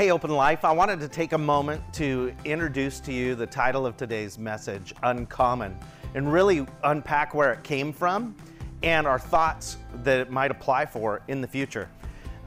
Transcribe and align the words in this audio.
Hey, 0.00 0.10
Open 0.10 0.30
Life, 0.30 0.64
I 0.64 0.72
wanted 0.72 0.98
to 1.00 1.08
take 1.08 1.34
a 1.34 1.38
moment 1.38 1.82
to 1.92 2.32
introduce 2.46 3.00
to 3.00 3.12
you 3.12 3.34
the 3.34 3.46
title 3.46 3.84
of 3.84 3.98
today's 3.98 4.38
message, 4.38 4.94
Uncommon, 5.02 5.76
and 6.14 6.32
really 6.32 6.66
unpack 6.84 7.34
where 7.34 7.52
it 7.52 7.62
came 7.64 7.92
from 7.92 8.34
and 8.82 9.06
our 9.06 9.18
thoughts 9.18 9.76
that 9.96 10.18
it 10.18 10.30
might 10.30 10.50
apply 10.50 10.86
for 10.86 11.20
in 11.28 11.42
the 11.42 11.46
future. 11.46 11.86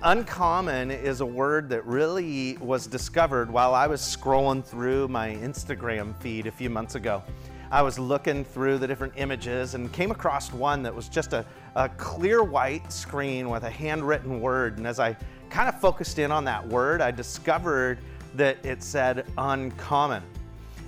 Uncommon 0.02 0.90
is 0.90 1.22
a 1.22 1.26
word 1.28 1.70
that 1.70 1.86
really 1.86 2.58
was 2.58 2.88
discovered 2.88 3.52
while 3.52 3.76
I 3.76 3.86
was 3.86 4.02
scrolling 4.02 4.66
through 4.66 5.08
my 5.10 5.36
Instagram 5.36 6.20
feed 6.22 6.48
a 6.48 6.52
few 6.52 6.72
months 6.72 6.96
ago. 6.96 7.22
I 7.70 7.84
was 7.84 8.00
looking 8.00 8.46
through 8.46 8.80
the 8.80 8.88
different 8.88 9.14
images 9.16 9.76
and 9.76 9.92
came 9.94 10.10
across 10.10 10.52
one 10.52 10.82
that 10.84 10.94
was 10.94 11.08
just 11.08 11.34
a, 11.34 11.46
a 11.76 11.90
clear 11.90 12.44
white 12.44 12.92
screen 12.92 13.50
with 13.50 13.64
a 13.64 13.70
handwritten 13.70 14.42
word. 14.42 14.78
And 14.78 14.88
as 14.88 15.00
I 15.00 15.16
kind 15.54 15.70
of 15.70 15.80
focused 15.80 16.18
in 16.18 16.32
on 16.32 16.44
that 16.46 16.68
word, 16.68 17.00
I 17.00 17.12
discovered 17.12 18.00
that 18.34 18.58
it 18.66 18.82
said 18.82 19.28
uncommon. 19.38 20.24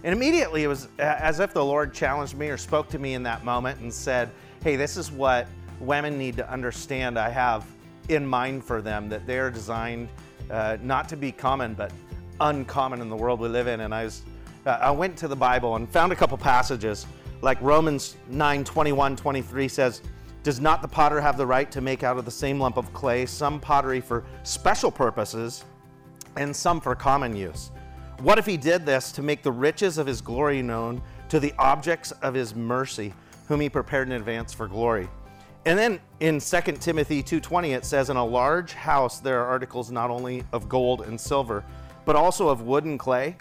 And 0.04 0.12
immediately 0.12 0.64
it 0.64 0.68
was 0.68 0.88
as 0.98 1.40
if 1.40 1.54
the 1.54 1.64
Lord 1.64 1.94
challenged 1.94 2.36
me 2.36 2.50
or 2.50 2.58
spoke 2.58 2.90
to 2.90 3.00
me 3.00 3.14
in 3.14 3.22
that 3.24 3.46
moment 3.46 3.80
and 3.82 3.94
said, 3.94 4.32
Hey, 4.64 4.76
this 4.76 4.98
is 4.98 5.12
what 5.12 5.48
women 5.80 6.18
need 6.18 6.36
to 6.38 6.52
understand. 6.52 7.20
I 7.20 7.30
have 7.30 7.64
in 8.10 8.26
mind 8.26 8.64
for 8.64 8.82
them 8.82 9.08
that 9.10 9.28
they 9.28 9.38
are 9.38 9.52
designed 9.52 10.10
uh, 10.50 10.78
not 10.82 11.08
to 11.10 11.16
be 11.16 11.32
common, 11.32 11.76
but 11.76 11.92
uncommon 12.42 13.02
in 13.02 13.10
the 13.10 13.16
world 13.16 13.40
we 13.40 13.48
live 13.48 13.68
in. 13.68 13.82
And 13.82 13.94
I, 13.94 14.06
was, 14.06 14.24
uh, 14.66 14.72
I 14.82 14.90
went 14.90 15.16
to 15.18 15.28
the 15.28 15.36
Bible 15.36 15.76
and 15.76 15.88
found 15.88 16.12
a 16.12 16.16
couple 16.16 16.40
passages, 16.40 17.06
like 17.42 17.62
Romans 17.62 18.16
9 18.30 18.64
21, 18.64 19.16
23 19.16 19.68
says, 19.68 20.02
does 20.46 20.60
not 20.60 20.84
the 20.84 20.88
potter 20.88 21.20
have 21.20 21.38
the 21.38 21.46
right 21.46 21.72
to 21.72 21.82
make 21.82 22.04
out 22.04 22.20
of 22.20 22.24
the 22.24 22.30
same 22.30 22.60
lump 22.60 22.78
of 22.78 22.94
clay 22.94 23.26
some 23.26 23.60
pottery 23.60 24.00
for 24.00 24.24
special 24.44 24.92
purposes 24.92 25.66
and 26.38 26.56
some 26.56 26.80
for 26.80 26.94
common 26.94 27.36
use? 27.36 27.72
What 28.20 28.38
if 28.38 28.46
he 28.46 28.56
did 28.56 28.86
this 28.86 29.12
to 29.14 29.24
make 29.24 29.42
the 29.42 29.52
riches 29.52 29.98
of 29.98 30.06
his 30.06 30.22
glory 30.22 30.62
known 30.62 31.02
to 31.30 31.40
the 31.40 31.52
objects 31.58 32.12
of 32.22 32.36
his 32.36 32.54
mercy, 32.54 33.12
whom 33.48 33.60
he 33.60 33.70
prepared 33.70 34.08
in 34.08 34.14
advance 34.14 34.54
for 34.54 34.68
glory? 34.68 35.10
And 35.66 35.80
then 35.80 36.00
in 36.20 36.40
2 36.40 36.80
Timothy 36.80 37.24
2:20 37.24 37.74
it 37.74 37.84
says 37.84 38.12
in 38.12 38.18
a 38.18 38.24
large 38.24 38.74
house 38.74 39.20
there 39.20 39.42
are 39.42 39.48
articles 39.48 39.90
not 39.90 40.12
only 40.12 40.44
of 40.54 40.70
gold 40.70 41.02
and 41.02 41.20
silver, 41.20 41.64
but 42.06 42.16
also 42.16 42.50
of 42.50 42.62
wood 42.62 42.84
and 42.84 43.00
clay. 43.00 43.36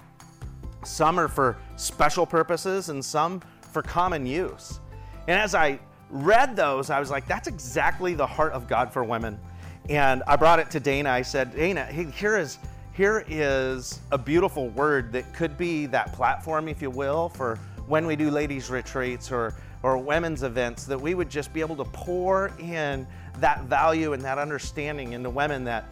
Some 0.84 1.20
are 1.20 1.28
for 1.28 1.58
special 1.76 2.24
purposes 2.24 2.88
and 2.88 3.04
some 3.04 3.42
for 3.60 3.82
common 3.82 4.24
use. 4.24 4.80
And 5.28 5.38
as 5.38 5.54
I 5.54 5.80
read 6.14 6.54
those, 6.54 6.88
I 6.90 7.00
was 7.00 7.10
like, 7.10 7.26
that's 7.26 7.48
exactly 7.48 8.14
the 8.14 8.26
heart 8.26 8.52
of 8.52 8.68
God 8.68 8.92
for 8.92 9.04
women. 9.04 9.38
And 9.90 10.22
I 10.26 10.36
brought 10.36 10.60
it 10.60 10.70
to 10.70 10.80
Dana. 10.80 11.10
I 11.10 11.22
said, 11.22 11.54
Dana, 11.54 11.84
hey, 11.84 12.04
here 12.04 12.38
is 12.38 12.58
here 12.94 13.24
is 13.28 13.98
a 14.12 14.18
beautiful 14.18 14.68
word 14.68 15.12
that 15.12 15.34
could 15.34 15.58
be 15.58 15.86
that 15.86 16.12
platform, 16.12 16.68
if 16.68 16.80
you 16.80 16.90
will, 16.90 17.28
for 17.28 17.58
when 17.88 18.06
we 18.06 18.14
do 18.14 18.30
ladies' 18.30 18.70
retreats 18.70 19.30
or 19.30 19.54
or 19.82 19.98
women's 19.98 20.44
events, 20.44 20.84
that 20.84 20.98
we 20.98 21.14
would 21.14 21.28
just 21.28 21.52
be 21.52 21.60
able 21.60 21.76
to 21.76 21.84
pour 21.84 22.52
in 22.58 23.06
that 23.38 23.64
value 23.64 24.14
and 24.14 24.22
that 24.22 24.38
understanding 24.38 25.12
into 25.12 25.28
women 25.28 25.64
that 25.64 25.84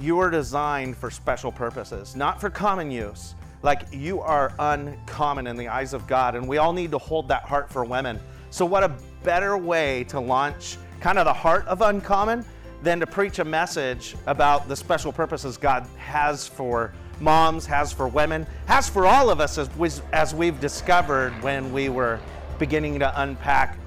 you 0.00 0.18
are 0.18 0.30
designed 0.30 0.96
for 0.96 1.08
special 1.10 1.52
purposes, 1.52 2.16
not 2.16 2.40
for 2.40 2.50
common 2.50 2.90
use. 2.90 3.36
Like 3.62 3.82
you 3.92 4.20
are 4.20 4.52
uncommon 4.58 5.46
in 5.46 5.56
the 5.56 5.68
eyes 5.68 5.92
of 5.92 6.06
God, 6.06 6.34
and 6.34 6.48
we 6.48 6.56
all 6.56 6.72
need 6.72 6.90
to 6.90 6.98
hold 6.98 7.28
that 7.28 7.44
heart 7.44 7.70
for 7.70 7.84
women. 7.84 8.18
So, 8.50 8.64
what 8.64 8.82
a 8.82 8.92
better 9.26 9.58
way 9.58 10.04
to 10.04 10.20
launch 10.20 10.78
kind 11.00 11.18
of 11.18 11.24
the 11.24 11.32
heart 11.32 11.66
of 11.66 11.82
uncommon 11.82 12.44
than 12.84 13.00
to 13.00 13.06
preach 13.08 13.40
a 13.40 13.44
message 13.44 14.14
about 14.26 14.68
the 14.68 14.76
special 14.76 15.12
purposes 15.12 15.56
God 15.56 15.84
has 15.96 16.46
for 16.46 16.92
moms, 17.18 17.66
has 17.66 17.92
for 17.92 18.06
women, 18.06 18.46
has 18.66 18.88
for 18.88 19.04
all 19.04 19.28
of 19.28 19.40
us 19.40 19.58
as, 19.58 19.68
we, 19.76 19.90
as 20.12 20.32
we've 20.32 20.60
discovered 20.60 21.32
when 21.42 21.72
we 21.72 21.88
were 21.88 22.20
beginning 22.60 23.00
to 23.00 23.20
unpack 23.20 23.78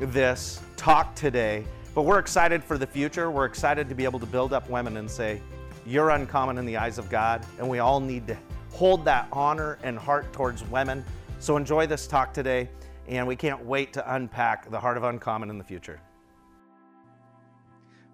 this 0.00 0.60
talk 0.76 1.14
today. 1.14 1.64
But 1.94 2.02
we're 2.02 2.18
excited 2.18 2.64
for 2.64 2.76
the 2.76 2.86
future. 2.86 3.30
We're 3.30 3.44
excited 3.44 3.88
to 3.88 3.94
be 3.94 4.02
able 4.02 4.18
to 4.18 4.26
build 4.26 4.52
up 4.52 4.68
women 4.68 4.96
and 4.96 5.08
say, 5.08 5.40
You're 5.86 6.10
uncommon 6.10 6.58
in 6.58 6.66
the 6.66 6.76
eyes 6.76 6.98
of 6.98 7.08
God. 7.08 7.46
And 7.60 7.68
we 7.68 7.78
all 7.78 8.00
need 8.00 8.26
to 8.26 8.36
hold 8.72 9.04
that 9.04 9.28
honor 9.30 9.78
and 9.84 9.96
heart 9.96 10.32
towards 10.32 10.64
women. 10.64 11.04
So 11.38 11.56
enjoy 11.56 11.86
this 11.86 12.08
talk 12.08 12.34
today. 12.34 12.68
And 13.08 13.26
we 13.26 13.36
can't 13.36 13.64
wait 13.64 13.94
to 13.94 14.14
unpack 14.14 14.70
the 14.70 14.78
heart 14.78 14.98
of 14.98 15.02
uncommon 15.02 15.48
in 15.48 15.56
the 15.56 15.64
future. 15.64 15.98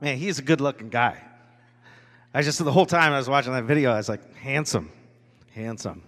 Man, 0.00 0.16
he's 0.16 0.38
a 0.38 0.42
good 0.42 0.60
looking 0.60 0.88
guy. 0.88 1.20
I 2.32 2.42
just, 2.42 2.64
the 2.64 2.72
whole 2.72 2.86
time 2.86 3.12
I 3.12 3.18
was 3.18 3.28
watching 3.28 3.52
that 3.52 3.64
video, 3.64 3.90
I 3.90 3.96
was 3.96 4.08
like, 4.08 4.36
handsome, 4.36 4.90
handsome. 5.52 6.02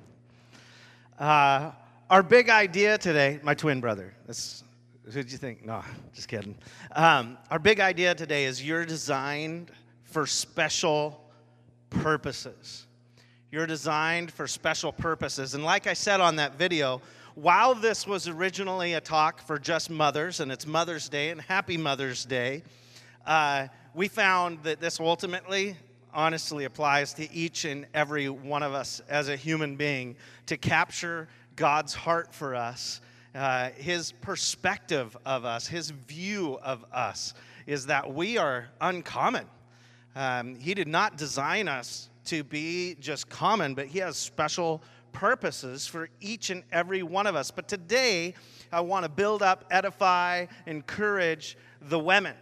Uh, 1.18 1.72
our 2.08 2.22
big 2.22 2.48
idea 2.48 2.96
today, 2.98 3.40
my 3.42 3.54
twin 3.54 3.80
brother. 3.80 4.14
Who'd 5.12 5.30
you 5.30 5.38
think? 5.38 5.64
No, 5.64 5.82
just 6.12 6.28
kidding. 6.28 6.56
Um, 6.92 7.38
our 7.50 7.58
big 7.58 7.80
idea 7.80 8.14
today 8.14 8.44
is 8.44 8.64
you're 8.64 8.84
designed 8.84 9.70
for 10.04 10.26
special 10.26 11.24
purposes. 11.90 12.86
You're 13.50 13.66
designed 13.66 14.32
for 14.32 14.46
special 14.46 14.92
purposes. 14.92 15.54
And 15.54 15.64
like 15.64 15.86
I 15.86 15.94
said 15.94 16.20
on 16.20 16.36
that 16.36 16.56
video, 16.56 17.00
while 17.36 17.74
this 17.74 18.06
was 18.06 18.26
originally 18.28 18.94
a 18.94 19.00
talk 19.00 19.42
for 19.42 19.58
just 19.58 19.90
mothers, 19.90 20.40
and 20.40 20.50
it's 20.50 20.66
Mother's 20.66 21.06
Day, 21.10 21.28
and 21.28 21.38
happy 21.38 21.76
Mother's 21.76 22.24
Day, 22.24 22.62
uh, 23.26 23.68
we 23.92 24.08
found 24.08 24.62
that 24.62 24.80
this 24.80 24.98
ultimately 24.98 25.76
honestly 26.14 26.64
applies 26.64 27.12
to 27.12 27.30
each 27.30 27.66
and 27.66 27.86
every 27.92 28.30
one 28.30 28.62
of 28.62 28.72
us 28.72 29.02
as 29.10 29.28
a 29.28 29.36
human 29.36 29.76
being 29.76 30.16
to 30.46 30.56
capture 30.56 31.28
God's 31.56 31.92
heart 31.92 32.32
for 32.32 32.54
us, 32.54 33.02
uh, 33.34 33.68
his 33.76 34.12
perspective 34.12 35.14
of 35.26 35.44
us, 35.44 35.66
his 35.66 35.90
view 35.90 36.58
of 36.62 36.86
us, 36.90 37.34
is 37.66 37.84
that 37.84 38.14
we 38.14 38.38
are 38.38 38.68
uncommon. 38.80 39.44
Um, 40.14 40.54
he 40.54 40.72
did 40.72 40.88
not 40.88 41.18
design 41.18 41.68
us 41.68 42.08
to 42.24 42.42
be 42.42 42.96
just 42.98 43.28
common, 43.28 43.74
but 43.74 43.88
he 43.88 43.98
has 43.98 44.16
special 44.16 44.82
purposes 45.16 45.86
for 45.86 46.10
each 46.20 46.50
and 46.50 46.62
every 46.70 47.02
one 47.02 47.26
of 47.26 47.34
us. 47.34 47.50
But 47.50 47.68
today, 47.68 48.34
I 48.70 48.82
want 48.82 49.04
to 49.04 49.08
build 49.08 49.42
up, 49.42 49.64
edify, 49.70 50.44
encourage 50.66 51.56
the 51.80 51.98
women. 51.98 52.34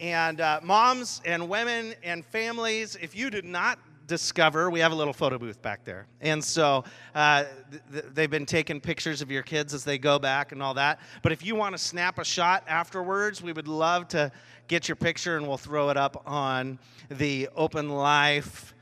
And 0.00 0.40
uh, 0.40 0.60
moms 0.62 1.20
and 1.26 1.46
women 1.46 1.94
and 2.02 2.24
families, 2.24 2.96
if 3.02 3.14
you 3.14 3.28
did 3.28 3.44
not 3.44 3.78
discover 4.06 4.68
we 4.68 4.80
have 4.80 4.90
a 4.90 4.94
little 4.94 5.12
photo 5.12 5.38
booth 5.38 5.62
back 5.62 5.84
there 5.84 6.06
and 6.20 6.42
so 6.42 6.82
uh, 7.14 7.44
th- 7.92 8.04
they've 8.12 8.30
been 8.30 8.44
taking 8.44 8.80
pictures 8.80 9.22
of 9.22 9.30
your 9.30 9.44
kids 9.44 9.72
as 9.72 9.84
they 9.84 9.96
go 9.96 10.18
back 10.18 10.50
and 10.50 10.60
all 10.60 10.74
that 10.74 10.98
but 11.22 11.30
if 11.30 11.46
you 11.46 11.54
want 11.54 11.72
to 11.72 11.78
snap 11.78 12.18
a 12.18 12.24
shot 12.24 12.64
afterwards 12.66 13.40
we 13.40 13.52
would 13.52 13.68
love 13.68 14.08
to 14.08 14.30
get 14.66 14.88
your 14.88 14.96
picture 14.96 15.36
and 15.36 15.46
we'll 15.46 15.56
throw 15.56 15.88
it 15.88 15.96
up 15.96 16.20
on 16.26 16.78
the 17.10 17.48
open 17.54 17.90
life 17.90 18.74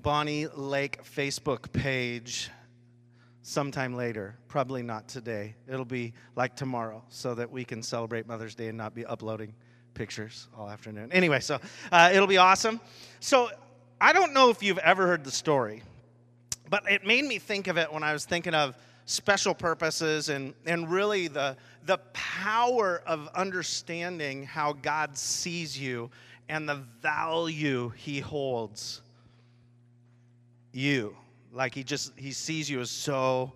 Bonney 0.00 0.46
Lake 0.46 1.02
facebook 1.04 1.70
page 1.72 2.48
sometime 3.48 3.94
later 3.94 4.36
probably 4.46 4.82
not 4.82 5.08
today. 5.08 5.54
It'll 5.66 5.86
be 5.86 6.12
like 6.36 6.54
tomorrow 6.54 7.02
so 7.08 7.34
that 7.34 7.50
we 7.50 7.64
can 7.64 7.82
celebrate 7.82 8.26
mother's 8.26 8.54
day 8.54 8.68
and 8.68 8.76
not 8.76 8.94
be 8.94 9.06
uploading 9.06 9.54
pictures 9.94 10.48
all 10.56 10.68
afternoon. 10.68 11.10
Anyway 11.12 11.40
so 11.40 11.58
uh, 11.90 12.10
it'll 12.12 12.26
be 12.26 12.36
awesome. 12.36 12.78
So 13.20 13.48
I 14.02 14.12
don't 14.12 14.34
know 14.34 14.50
if 14.50 14.62
you've 14.62 14.78
ever 14.78 15.06
heard 15.06 15.24
the 15.24 15.30
story, 15.30 15.82
but 16.68 16.82
it 16.92 17.06
made 17.06 17.24
me 17.24 17.38
think 17.38 17.68
of 17.68 17.78
it 17.78 17.90
when 17.90 18.02
I 18.02 18.12
was 18.12 18.26
thinking 18.26 18.52
of 18.52 18.76
special 19.06 19.54
purposes 19.54 20.28
and, 20.28 20.52
and 20.66 20.90
really 20.90 21.28
the, 21.28 21.56
the 21.86 21.96
power 22.12 23.02
of 23.06 23.28
understanding 23.34 24.44
how 24.44 24.74
God 24.74 25.16
sees 25.16 25.78
you 25.78 26.10
and 26.50 26.68
the 26.68 26.82
value 27.00 27.88
he 27.96 28.20
holds. 28.20 29.00
You. 30.70 31.16
Like 31.52 31.74
he 31.74 31.84
just, 31.84 32.12
he 32.18 32.32
sees 32.32 32.68
you 32.68 32.80
as 32.80 32.90
so 32.90 33.52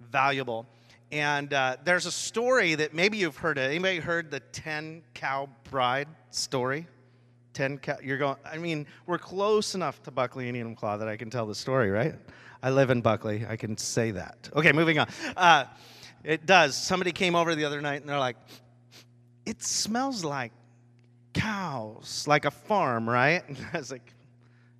valuable. 0.00 0.66
And 1.12 1.52
uh, 1.52 1.76
there's 1.84 2.06
a 2.06 2.12
story 2.12 2.74
that 2.74 2.94
maybe 2.94 3.18
you've 3.18 3.36
heard 3.36 3.58
it. 3.58 3.70
Anybody 3.70 3.98
heard 3.98 4.30
the 4.30 4.40
10 4.40 5.02
cow 5.14 5.48
bride 5.70 6.08
story? 6.30 6.86
10 7.52 7.78
cow, 7.78 7.96
you're 8.02 8.18
going, 8.18 8.36
I 8.44 8.58
mean, 8.58 8.86
we're 9.06 9.18
close 9.18 9.74
enough 9.74 10.02
to 10.04 10.10
Buckley 10.10 10.48
and 10.48 10.56
Enumclaw 10.56 10.98
that 10.98 11.08
I 11.08 11.16
can 11.16 11.30
tell 11.30 11.46
the 11.46 11.54
story, 11.54 11.90
right? 11.90 12.14
I 12.62 12.70
live 12.70 12.90
in 12.90 13.00
Buckley. 13.00 13.46
I 13.48 13.56
can 13.56 13.76
say 13.76 14.12
that. 14.12 14.50
Okay, 14.56 14.72
moving 14.72 14.98
on. 14.98 15.06
Uh, 15.36 15.64
it 16.24 16.46
does. 16.46 16.76
Somebody 16.76 17.12
came 17.12 17.36
over 17.36 17.54
the 17.54 17.64
other 17.64 17.80
night 17.80 18.00
and 18.00 18.08
they're 18.08 18.18
like, 18.18 18.36
it 19.44 19.62
smells 19.62 20.24
like 20.24 20.52
cows, 21.34 22.24
like 22.26 22.44
a 22.44 22.50
farm, 22.50 23.08
right? 23.08 23.42
And 23.48 23.58
I 23.72 23.78
was 23.78 23.92
like, 23.92 24.12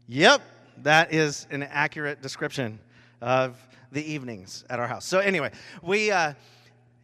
yep, 0.07 0.41
that 0.83 1.13
is 1.13 1.47
an 1.51 1.63
accurate 1.63 2.23
description 2.23 2.79
of 3.21 3.57
the 3.93 4.05
evenings 4.13 4.65
at 4.69 4.79
our 4.79 4.89
house. 4.89 5.05
So, 5.05 5.19
anyway, 5.21 5.51
we, 5.83 6.11
uh, 6.11 6.35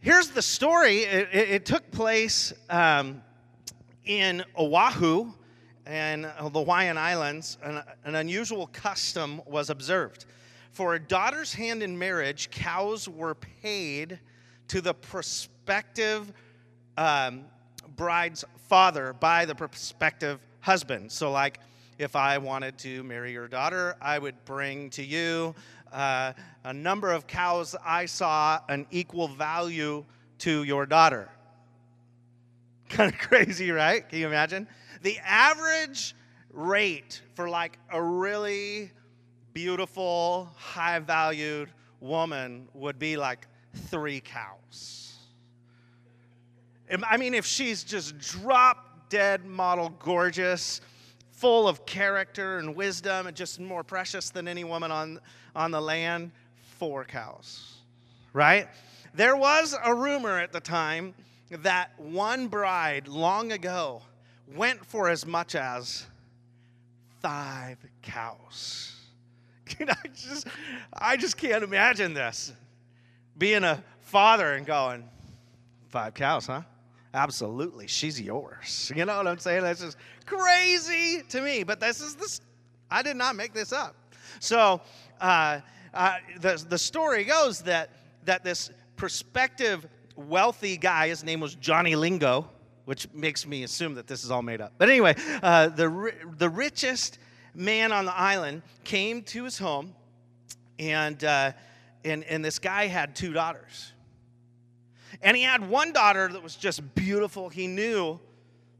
here's 0.00 0.28
the 0.28 0.42
story. 0.42 0.98
It, 0.98 1.28
it, 1.32 1.50
it 1.50 1.66
took 1.66 1.90
place 1.90 2.52
um, 2.68 3.22
in 4.04 4.44
Oahu, 4.58 5.32
in 5.86 6.22
the 6.22 6.28
Hawaiian 6.50 6.98
Islands, 6.98 7.58
an, 7.62 7.82
an 8.04 8.14
unusual 8.16 8.66
custom 8.68 9.40
was 9.46 9.70
observed. 9.70 10.26
For 10.72 10.94
a 10.94 11.00
daughter's 11.00 11.52
hand 11.52 11.82
in 11.82 11.98
marriage, 11.98 12.50
cows 12.50 13.08
were 13.08 13.34
paid 13.34 14.18
to 14.68 14.80
the 14.80 14.94
prospective 14.94 16.32
um, 16.96 17.44
bride's 17.96 18.44
father 18.68 19.12
by 19.12 19.44
the 19.44 19.54
prospective 19.54 20.38
husband. 20.60 21.10
So, 21.10 21.32
like, 21.32 21.58
if 22.00 22.16
I 22.16 22.38
wanted 22.38 22.78
to 22.78 23.04
marry 23.04 23.30
your 23.30 23.46
daughter, 23.46 23.94
I 24.00 24.18
would 24.18 24.42
bring 24.46 24.88
to 24.90 25.04
you 25.04 25.54
uh, 25.92 26.32
a 26.64 26.72
number 26.72 27.12
of 27.12 27.26
cows 27.26 27.76
I 27.84 28.06
saw 28.06 28.58
an 28.70 28.86
equal 28.90 29.28
value 29.28 30.06
to 30.38 30.62
your 30.64 30.86
daughter. 30.86 31.28
Kind 32.88 33.12
of 33.12 33.20
crazy, 33.20 33.70
right? 33.70 34.08
Can 34.08 34.18
you 34.18 34.26
imagine? 34.26 34.66
The 35.02 35.18
average 35.18 36.14
rate 36.54 37.20
for 37.34 37.50
like 37.50 37.78
a 37.90 38.02
really 38.02 38.90
beautiful, 39.52 40.48
high 40.56 41.00
valued 41.00 41.68
woman 42.00 42.66
would 42.72 42.98
be 42.98 43.18
like 43.18 43.46
three 43.74 44.20
cows. 44.20 45.18
I 47.04 47.18
mean, 47.18 47.34
if 47.34 47.44
she's 47.44 47.84
just 47.84 48.16
drop 48.18 49.10
dead 49.10 49.44
model 49.44 49.90
gorgeous, 49.98 50.80
full 51.40 51.66
of 51.66 51.86
character 51.86 52.58
and 52.58 52.76
wisdom, 52.76 53.26
and 53.26 53.34
just 53.34 53.58
more 53.58 53.82
precious 53.82 54.28
than 54.28 54.46
any 54.46 54.62
woman 54.62 54.92
on, 54.92 55.18
on 55.56 55.70
the 55.70 55.80
land, 55.80 56.30
four 56.78 57.02
cows, 57.02 57.78
right? 58.34 58.68
There 59.14 59.36
was 59.36 59.74
a 59.82 59.94
rumor 59.94 60.38
at 60.38 60.52
the 60.52 60.60
time 60.60 61.14
that 61.50 61.98
one 61.98 62.48
bride 62.48 63.08
long 63.08 63.52
ago 63.52 64.02
went 64.54 64.84
for 64.84 65.08
as 65.08 65.26
much 65.26 65.54
as 65.54 66.06
five 67.20 67.78
cows. 68.02 68.94
Can 69.64 69.88
I 69.88 70.08
just, 70.14 70.46
I 70.92 71.16
just 71.16 71.38
can't 71.38 71.64
imagine 71.64 72.12
this. 72.12 72.52
Being 73.38 73.64
a 73.64 73.82
father 74.02 74.52
and 74.52 74.66
going, 74.66 75.08
five 75.88 76.12
cows, 76.12 76.46
huh? 76.46 76.62
Absolutely, 77.12 77.86
she's 77.86 78.20
yours. 78.20 78.92
You 78.96 79.04
know 79.04 79.16
what 79.16 79.26
I'm 79.26 79.38
saying? 79.38 79.62
That's 79.62 79.80
just 79.80 79.96
crazy 80.26 81.22
to 81.30 81.40
me. 81.40 81.64
But 81.64 81.80
this 81.80 82.00
is 82.00 82.14
this. 82.16 82.40
I 82.90 83.02
did 83.02 83.16
not 83.16 83.36
make 83.36 83.52
this 83.52 83.72
up. 83.72 83.94
So 84.38 84.80
uh, 85.20 85.60
uh, 85.92 86.16
the 86.40 86.64
the 86.68 86.78
story 86.78 87.24
goes 87.24 87.62
that 87.62 87.90
that 88.24 88.44
this 88.44 88.70
prospective 88.96 89.86
wealthy 90.16 90.76
guy, 90.76 91.08
his 91.08 91.24
name 91.24 91.40
was 91.40 91.54
Johnny 91.54 91.96
Lingo, 91.96 92.48
which 92.84 93.08
makes 93.12 93.46
me 93.46 93.62
assume 93.64 93.94
that 93.94 94.06
this 94.06 94.24
is 94.24 94.30
all 94.30 94.42
made 94.42 94.60
up. 94.60 94.72
But 94.78 94.88
anyway, 94.88 95.14
uh, 95.42 95.68
the 95.68 96.12
the 96.36 96.48
richest 96.48 97.18
man 97.54 97.92
on 97.92 98.04
the 98.04 98.16
island 98.16 98.62
came 98.84 99.22
to 99.22 99.44
his 99.44 99.58
home, 99.58 99.94
and 100.78 101.22
uh, 101.24 101.52
and 102.04 102.24
and 102.24 102.44
this 102.44 102.58
guy 102.58 102.86
had 102.86 103.16
two 103.16 103.32
daughters. 103.32 103.92
And 105.22 105.36
he 105.36 105.42
had 105.42 105.68
one 105.68 105.92
daughter 105.92 106.28
that 106.28 106.42
was 106.42 106.56
just 106.56 106.94
beautiful. 106.94 107.48
He 107.48 107.66
knew, 107.66 108.20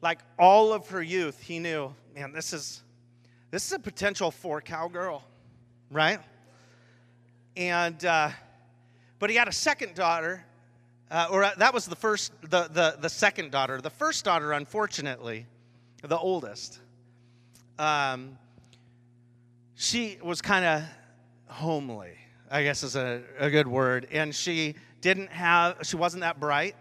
like 0.02 0.20
all 0.38 0.72
of 0.72 0.88
her 0.90 1.02
youth, 1.02 1.40
he 1.40 1.58
knew, 1.58 1.94
man, 2.14 2.32
this 2.32 2.52
is 2.52 2.82
this 3.50 3.66
is 3.66 3.72
a 3.72 3.78
potential 3.78 4.30
four 4.30 4.60
cow 4.60 4.88
girl, 4.88 5.24
right? 5.90 6.20
And 7.56 8.04
uh, 8.04 8.30
but 9.18 9.30
he 9.30 9.36
had 9.36 9.48
a 9.48 9.52
second 9.52 9.94
daughter, 9.94 10.44
uh, 11.10 11.28
or 11.30 11.42
uh, 11.42 11.50
that 11.58 11.74
was 11.74 11.86
the 11.86 11.96
first, 11.96 12.32
the, 12.42 12.68
the 12.68 12.96
the 13.00 13.08
second 13.08 13.50
daughter. 13.50 13.80
The 13.80 13.90
first 13.90 14.24
daughter, 14.24 14.52
unfortunately, 14.52 15.46
the 16.02 16.18
oldest, 16.18 16.78
um, 17.78 18.38
she 19.74 20.18
was 20.22 20.40
kind 20.40 20.64
of 20.64 20.82
homely. 21.46 22.12
I 22.52 22.64
guess 22.64 22.82
is 22.82 22.96
a, 22.96 23.22
a 23.38 23.48
good 23.48 23.68
word, 23.68 24.08
and 24.10 24.34
she 24.34 24.74
didn't 25.00 25.30
have, 25.30 25.78
she 25.82 25.96
wasn't 25.96 26.22
that 26.22 26.38
bright, 26.38 26.76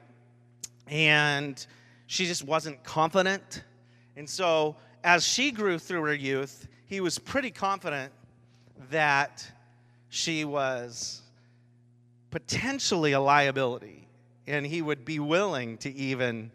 and 0.87 1.65
she 2.07 2.25
just 2.25 2.43
wasn't 2.43 2.83
confident. 2.83 3.63
And 4.15 4.29
so, 4.29 4.75
as 5.03 5.25
she 5.25 5.51
grew 5.51 5.79
through 5.79 6.01
her 6.01 6.13
youth, 6.13 6.67
he 6.85 7.01
was 7.01 7.19
pretty 7.19 7.51
confident 7.51 8.11
that 8.89 9.45
she 10.09 10.43
was 10.43 11.21
potentially 12.31 13.13
a 13.13 13.19
liability, 13.19 14.07
and 14.47 14.65
he 14.65 14.81
would 14.81 15.05
be 15.05 15.19
willing 15.19 15.77
to 15.77 15.93
even 15.93 16.51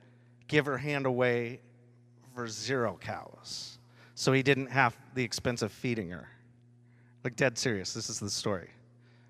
give 0.49 0.67
her 0.67 0.77
hand 0.77 1.07
away 1.07 1.61
for 2.35 2.49
zero 2.49 2.99
cows. 3.01 3.79
So 4.15 4.33
he 4.33 4.43
didn't 4.43 4.67
have 4.67 4.97
the 5.15 5.25
expense 5.25 5.63
of 5.63 5.73
feeding 5.73 6.11
her. 6.11 6.29
Like, 7.23 7.37
dead 7.37 7.57
serious, 7.57 7.95
this 7.95 8.11
is 8.11 8.21
the 8.21 8.31
story. 8.31 8.69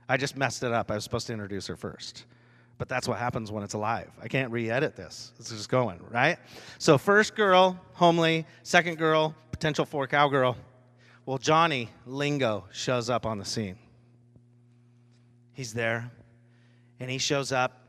I 0.08 0.16
just 0.16 0.36
messed 0.36 0.62
it 0.62 0.72
up. 0.72 0.90
I 0.90 0.94
was 0.94 1.04
supposed 1.04 1.26
to 1.28 1.32
introduce 1.32 1.66
her 1.66 1.76
first. 1.76 2.24
But 2.76 2.88
that's 2.88 3.06
what 3.06 3.18
happens 3.18 3.52
when 3.52 3.62
it's 3.62 3.74
alive. 3.74 4.10
I 4.20 4.28
can't 4.28 4.50
re 4.50 4.70
edit 4.70 4.96
this. 4.96 5.32
It's 5.38 5.50
just 5.50 5.68
going, 5.68 6.00
right? 6.10 6.38
So, 6.78 6.98
first 6.98 7.36
girl, 7.36 7.78
homely. 7.92 8.46
Second 8.62 8.98
girl, 8.98 9.34
potential 9.52 9.84
four 9.84 10.06
cowgirl. 10.06 10.56
Well, 11.24 11.38
Johnny 11.38 11.88
Lingo 12.04 12.64
shows 12.72 13.08
up 13.08 13.26
on 13.26 13.38
the 13.38 13.44
scene. 13.44 13.78
He's 15.52 15.72
there, 15.72 16.10
and 16.98 17.08
he 17.08 17.18
shows 17.18 17.52
up, 17.52 17.80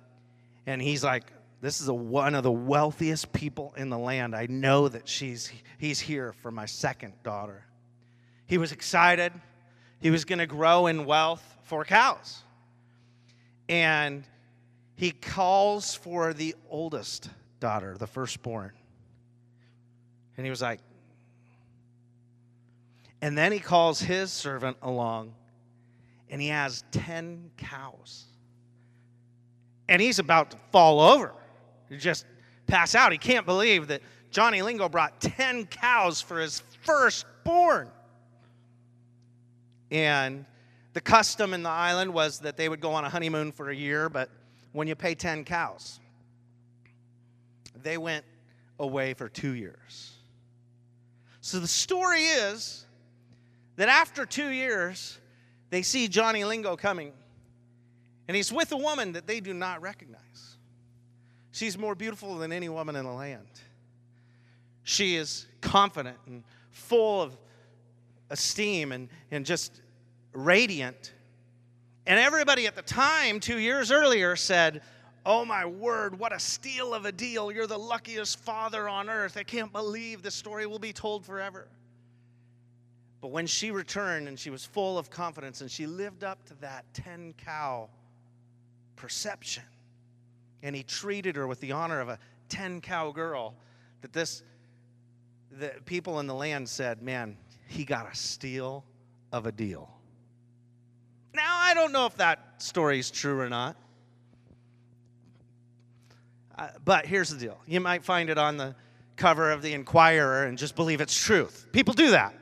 and 0.68 0.82
he's 0.82 1.04
like, 1.04 1.24
This 1.62 1.82
is 1.82 1.88
a, 1.88 1.94
one 1.94 2.36
of 2.36 2.44
the 2.44 2.52
wealthiest 2.52 3.34
people 3.34 3.74
in 3.76 3.90
the 3.90 3.98
land. 3.98 4.36
I 4.36 4.46
know 4.46 4.88
that 4.88 5.08
she's, 5.08 5.52
he's 5.80 6.00
here 6.00 6.32
for 6.32 6.52
my 6.52 6.68
second 6.68 7.14
daughter. 7.24 7.66
He 8.46 8.60
was 8.60 8.72
excited. 8.72 9.34
He 10.00 10.12
was 10.12 10.26
going 10.26 10.40
to 10.40 10.46
grow 10.46 10.86
in 10.86 11.06
wealth 11.06 11.55
for 11.66 11.84
cows. 11.84 12.44
And 13.68 14.24
he 14.96 15.12
calls 15.12 15.94
for 15.94 16.34
the 16.34 16.56
oldest 16.70 17.30
daughter, 17.60 17.98
the 17.98 18.08
firstborn. 18.08 18.72
And 20.38 20.46
he 20.46 20.50
was 20.50 20.62
like, 20.62 20.80
and 23.22 23.38
then 23.38 23.52
he 23.52 23.60
calls 23.60 24.00
his 24.00 24.32
servant 24.32 24.78
along 24.82 25.34
and 26.30 26.42
he 26.42 26.50
has 26.50 26.84
10 26.92 27.52
cows. 27.58 28.26
And 29.88 30.02
he's 30.02 30.20
about 30.20 30.52
to 30.52 30.58
fall 30.72 31.00
over, 31.00 31.34
just 31.98 32.26
pass 32.68 32.96
out. 32.96 33.12
He 33.12 33.18
can't 33.18 33.46
believe 33.46 33.88
that 33.88 34.02
Johnny 34.32 34.62
Lingo 34.62 34.90
brought 34.90 35.22
10 35.22 35.68
cows 35.68 36.22
for 36.22 36.40
his 36.40 36.62
firstborn. 36.82 37.90
And 39.92 40.46
the 40.96 41.02
custom 41.02 41.54
in 41.54 41.62
the 41.62 41.70
island 41.70 42.14
was 42.14 42.40
that 42.40 42.56
they 42.56 42.70
would 42.70 42.80
go 42.80 42.94
on 42.94 43.04
a 43.04 43.10
honeymoon 43.10 43.52
for 43.52 43.70
a 43.70 43.76
year, 43.76 44.08
but 44.08 44.30
when 44.72 44.88
you 44.88 44.96
pay 44.96 45.14
10 45.14 45.44
cows, 45.44 46.00
they 47.84 47.98
went 47.98 48.24
away 48.80 49.14
for 49.14 49.28
two 49.28 49.52
years. 49.52 50.14
So 51.42 51.60
the 51.60 51.68
story 51.68 52.22
is 52.22 52.86
that 53.76 53.90
after 53.90 54.26
two 54.26 54.48
years, 54.52 55.20
they 55.70 55.82
see 55.82 56.08
Johnny 56.08 56.46
Lingo 56.46 56.78
coming, 56.78 57.12
and 58.30 58.38
he's 58.38 58.54
with 58.54 58.72
a 58.72 58.78
woman 58.78 59.12
that 59.12 59.28
they 59.28 59.42
do 59.42 59.54
not 59.54 59.82
recognize. 59.82 60.22
She's 61.52 61.78
more 61.78 61.96
beautiful 61.96 62.38
than 62.38 62.54
any 62.54 62.70
woman 62.70 62.96
in 62.96 63.04
the 63.04 63.12
land. 63.12 63.50
She 64.84 65.18
is 65.18 65.46
confident 65.60 66.18
and 66.26 66.46
full 66.72 67.22
of 67.22 67.38
esteem 68.30 68.94
and, 68.94 69.10
and 69.30 69.46
just 69.46 69.82
radiant. 70.36 71.14
And 72.06 72.20
everybody 72.20 72.68
at 72.68 72.76
the 72.76 72.82
time, 72.82 73.40
two 73.40 73.58
years 73.58 73.92
earlier, 73.92 74.36
said, 74.36 74.82
Oh 75.26 75.44
my 75.44 75.66
word, 75.66 76.20
what 76.20 76.34
a 76.34 76.40
steal 76.40 76.94
of 76.94 77.06
a 77.06 77.12
deal. 77.12 77.52
You're 77.52 77.66
the 77.66 77.80
luckiest 77.80 78.38
father 78.40 78.88
on 78.88 79.10
earth. 79.10 79.38
I 79.38 79.44
can't 79.44 79.72
believe 79.72 80.22
this 80.22 80.36
story 80.36 80.68
will 80.68 80.78
be 80.78 80.94
told 80.94 81.26
forever. 81.26 81.68
But 83.22 83.32
when 83.32 83.48
she 83.48 83.72
returned 83.72 84.28
and 84.28 84.38
she 84.38 84.52
was 84.52 84.64
full 84.64 85.00
of 85.00 85.10
confidence 85.10 85.62
and 85.62 85.72
she 85.72 85.88
lived 85.88 86.24
up 86.24 86.46
to 86.46 86.54
that 86.62 86.86
10 86.94 87.34
cow 87.44 87.90
perception, 88.96 89.64
and 90.62 90.76
he 90.76 90.84
treated 90.84 91.36
her 91.36 91.48
with 91.48 91.60
the 91.60 91.72
honor 91.72 92.02
of 92.02 92.10
a 92.10 92.20
10 92.50 92.82
cow 92.82 93.12
girl, 93.12 93.56
that 94.02 94.14
this, 94.14 94.44
the 95.58 95.74
people 95.86 96.20
in 96.20 96.28
the 96.28 96.36
land 96.36 96.70
said, 96.70 97.02
Man, 97.02 97.36
he 97.68 97.84
got 97.84 98.12
a 98.12 98.16
steal 98.16 98.86
of 99.32 99.48
a 99.48 99.52
deal. 99.52 99.90
Now, 101.36 101.58
I 101.58 101.74
don't 101.74 101.92
know 101.92 102.06
if 102.06 102.16
that 102.18 102.62
story 102.62 102.98
is 102.98 103.12
true 103.12 103.40
or 103.40 103.50
not. 103.50 103.76
Uh, 106.58 106.70
but 106.86 107.06
here's 107.06 107.30
the 107.30 107.38
deal 107.38 107.60
you 107.68 107.82
might 107.82 108.04
find 108.04 108.30
it 108.30 108.38
on 108.38 108.56
the 108.56 108.74
cover 109.18 109.52
of 109.52 109.62
the 109.62 109.74
Inquirer 109.74 110.46
and 110.46 110.58
just 110.58 110.76
believe 110.76 111.02
it's 111.02 111.18
truth. 111.18 111.68
People 111.72 111.94
do 111.94 112.12
that. 112.12 112.34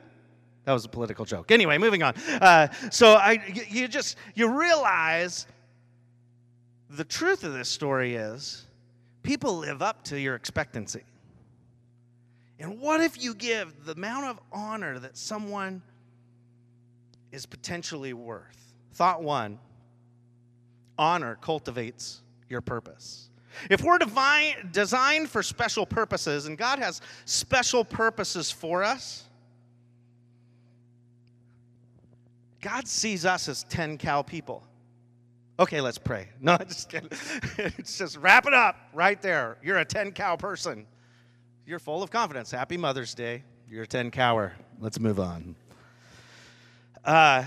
That 0.64 0.72
was 0.72 0.84
a 0.84 0.88
political 0.88 1.24
joke. 1.24 1.50
Anyway, 1.50 1.76
moving 1.78 2.02
on. 2.02 2.14
Uh, 2.40 2.68
so 2.90 3.14
I, 3.14 3.42
you 3.68 3.88
just 3.88 4.16
you 4.34 4.48
realize 4.48 5.46
the 6.90 7.04
truth 7.04 7.44
of 7.44 7.52
this 7.52 7.68
story 7.68 8.14
is 8.14 8.64
people 9.22 9.58
live 9.58 9.82
up 9.82 10.04
to 10.04 10.20
your 10.20 10.36
expectancy. 10.36 11.02
And 12.60 12.80
what 12.80 13.00
if 13.00 13.22
you 13.22 13.34
give 13.34 13.84
the 13.84 13.92
amount 13.92 14.26
of 14.26 14.40
honor 14.52 14.98
that 15.00 15.16
someone 15.16 15.82
is 17.32 17.44
potentially 17.44 18.12
worth? 18.12 18.63
Thought 18.94 19.22
one 19.22 19.58
honor 20.98 21.36
cultivates 21.40 22.22
your 22.48 22.60
purpose. 22.60 23.28
If 23.70 23.82
we're 23.82 23.98
divine, 23.98 24.70
designed 24.72 25.28
for 25.28 25.42
special 25.42 25.86
purposes, 25.86 26.46
and 26.46 26.58
God 26.58 26.78
has 26.78 27.00
special 27.24 27.84
purposes 27.84 28.50
for 28.50 28.82
us, 28.82 29.24
God 32.60 32.88
sees 32.88 33.26
us 33.26 33.48
as 33.48 33.64
10 33.64 33.98
cow 33.98 34.22
people. 34.22 34.64
Okay, 35.58 35.80
let's 35.80 35.98
pray. 35.98 36.28
No, 36.40 36.56
i 36.58 36.64
just 36.64 36.88
kidding. 36.88 37.10
it's 37.58 37.98
just 37.98 38.16
wrap 38.16 38.46
it 38.46 38.54
up 38.54 38.76
right 38.92 39.20
there. 39.20 39.56
You're 39.62 39.78
a 39.78 39.84
10 39.84 40.12
cow 40.12 40.36
person. 40.36 40.86
You're 41.66 41.78
full 41.78 42.02
of 42.02 42.10
confidence. 42.10 42.50
Happy 42.50 42.76
Mother's 42.76 43.14
Day. 43.14 43.42
You're 43.68 43.84
a 43.84 43.86
10 43.86 44.10
cower. 44.10 44.52
Let's 44.80 44.98
move 44.98 45.20
on. 45.20 45.54
Uh, 47.04 47.44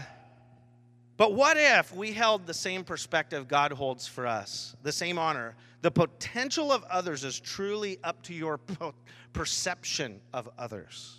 but 1.17 1.33
what 1.33 1.57
if 1.57 1.93
we 1.93 2.13
held 2.13 2.45
the 2.45 2.53
same 2.53 2.83
perspective 2.83 3.47
God 3.47 3.71
holds 3.71 4.07
for 4.07 4.27
us, 4.27 4.75
the 4.83 4.91
same 4.91 5.17
honor? 5.17 5.55
The 5.81 5.91
potential 5.91 6.71
of 6.71 6.83
others 6.86 7.24
is 7.24 7.39
truly 7.39 7.97
up 8.03 8.21
to 8.24 8.33
your 8.33 8.59
perception 9.33 10.21
of 10.31 10.47
others. 10.57 11.15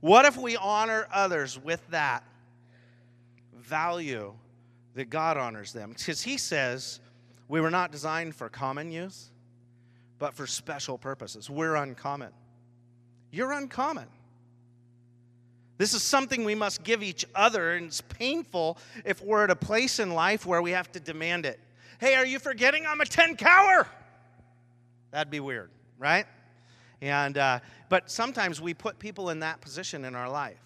What 0.00 0.26
if 0.26 0.36
we 0.36 0.56
honor 0.56 1.08
others 1.12 1.58
with 1.58 1.86
that 1.88 2.24
value 3.54 4.34
that 4.94 5.10
God 5.10 5.38
honors 5.38 5.72
them? 5.72 5.94
Because 5.96 6.22
He 6.22 6.36
says 6.36 7.00
we 7.48 7.62
were 7.62 7.70
not 7.70 7.90
designed 7.90 8.34
for 8.34 8.50
common 8.50 8.90
use, 8.90 9.30
but 10.18 10.34
for 10.34 10.46
special 10.46 10.98
purposes. 10.98 11.48
We're 11.48 11.76
uncommon. 11.76 12.32
You're 13.30 13.52
uncommon. 13.52 14.08
This 15.78 15.94
is 15.94 16.02
something 16.02 16.44
we 16.44 16.56
must 16.56 16.82
give 16.82 17.04
each 17.04 17.24
other, 17.36 17.74
and 17.74 17.86
it's 17.86 18.00
painful 18.00 18.78
if 19.04 19.22
we're 19.22 19.44
at 19.44 19.50
a 19.50 19.56
place 19.56 20.00
in 20.00 20.12
life 20.12 20.44
where 20.44 20.60
we 20.60 20.72
have 20.72 20.90
to 20.92 21.00
demand 21.00 21.46
it. 21.46 21.60
Hey, 22.00 22.16
are 22.16 22.26
you 22.26 22.40
forgetting 22.40 22.84
I'm 22.86 23.00
a 23.00 23.06
10 23.06 23.36
cower? 23.36 23.86
That'd 25.12 25.30
be 25.30 25.38
weird, 25.38 25.70
right? 25.96 26.26
And, 27.00 27.38
uh, 27.38 27.60
but 27.88 28.10
sometimes 28.10 28.60
we 28.60 28.74
put 28.74 28.98
people 28.98 29.30
in 29.30 29.40
that 29.40 29.60
position 29.60 30.04
in 30.04 30.16
our 30.16 30.28
life. 30.28 30.58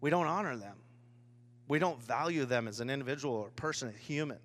We 0.00 0.10
don't 0.10 0.26
honor 0.26 0.56
them, 0.56 0.76
we 1.66 1.80
don't 1.80 2.00
value 2.00 2.44
them 2.44 2.68
as 2.68 2.78
an 2.78 2.88
individual 2.88 3.34
or 3.34 3.48
person, 3.50 3.88
a 3.88 3.98
human. 3.98 4.38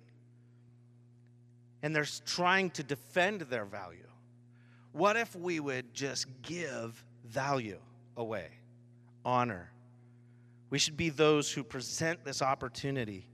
And 1.84 1.94
they're 1.94 2.06
trying 2.26 2.70
to 2.70 2.82
defend 2.82 3.42
their 3.42 3.64
value. 3.64 4.08
What 4.92 5.16
if 5.16 5.36
we 5.36 5.60
would 5.60 5.94
just 5.94 6.26
give 6.42 7.04
value 7.24 7.78
away? 8.16 8.48
Honor. 9.24 9.70
We 10.70 10.78
should 10.78 10.96
be 10.96 11.10
those 11.10 11.50
who 11.50 11.62
present 11.62 12.24
this 12.24 12.42
opportunity, 12.42 13.28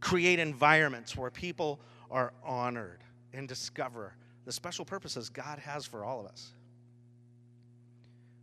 create 0.00 0.38
environments 0.38 1.16
where 1.16 1.30
people 1.30 1.80
are 2.10 2.32
honored 2.44 3.00
and 3.32 3.46
discover 3.46 4.14
the 4.44 4.52
special 4.52 4.84
purposes 4.84 5.28
God 5.28 5.58
has 5.58 5.84
for 5.84 6.04
all 6.04 6.20
of 6.20 6.26
us. 6.26 6.52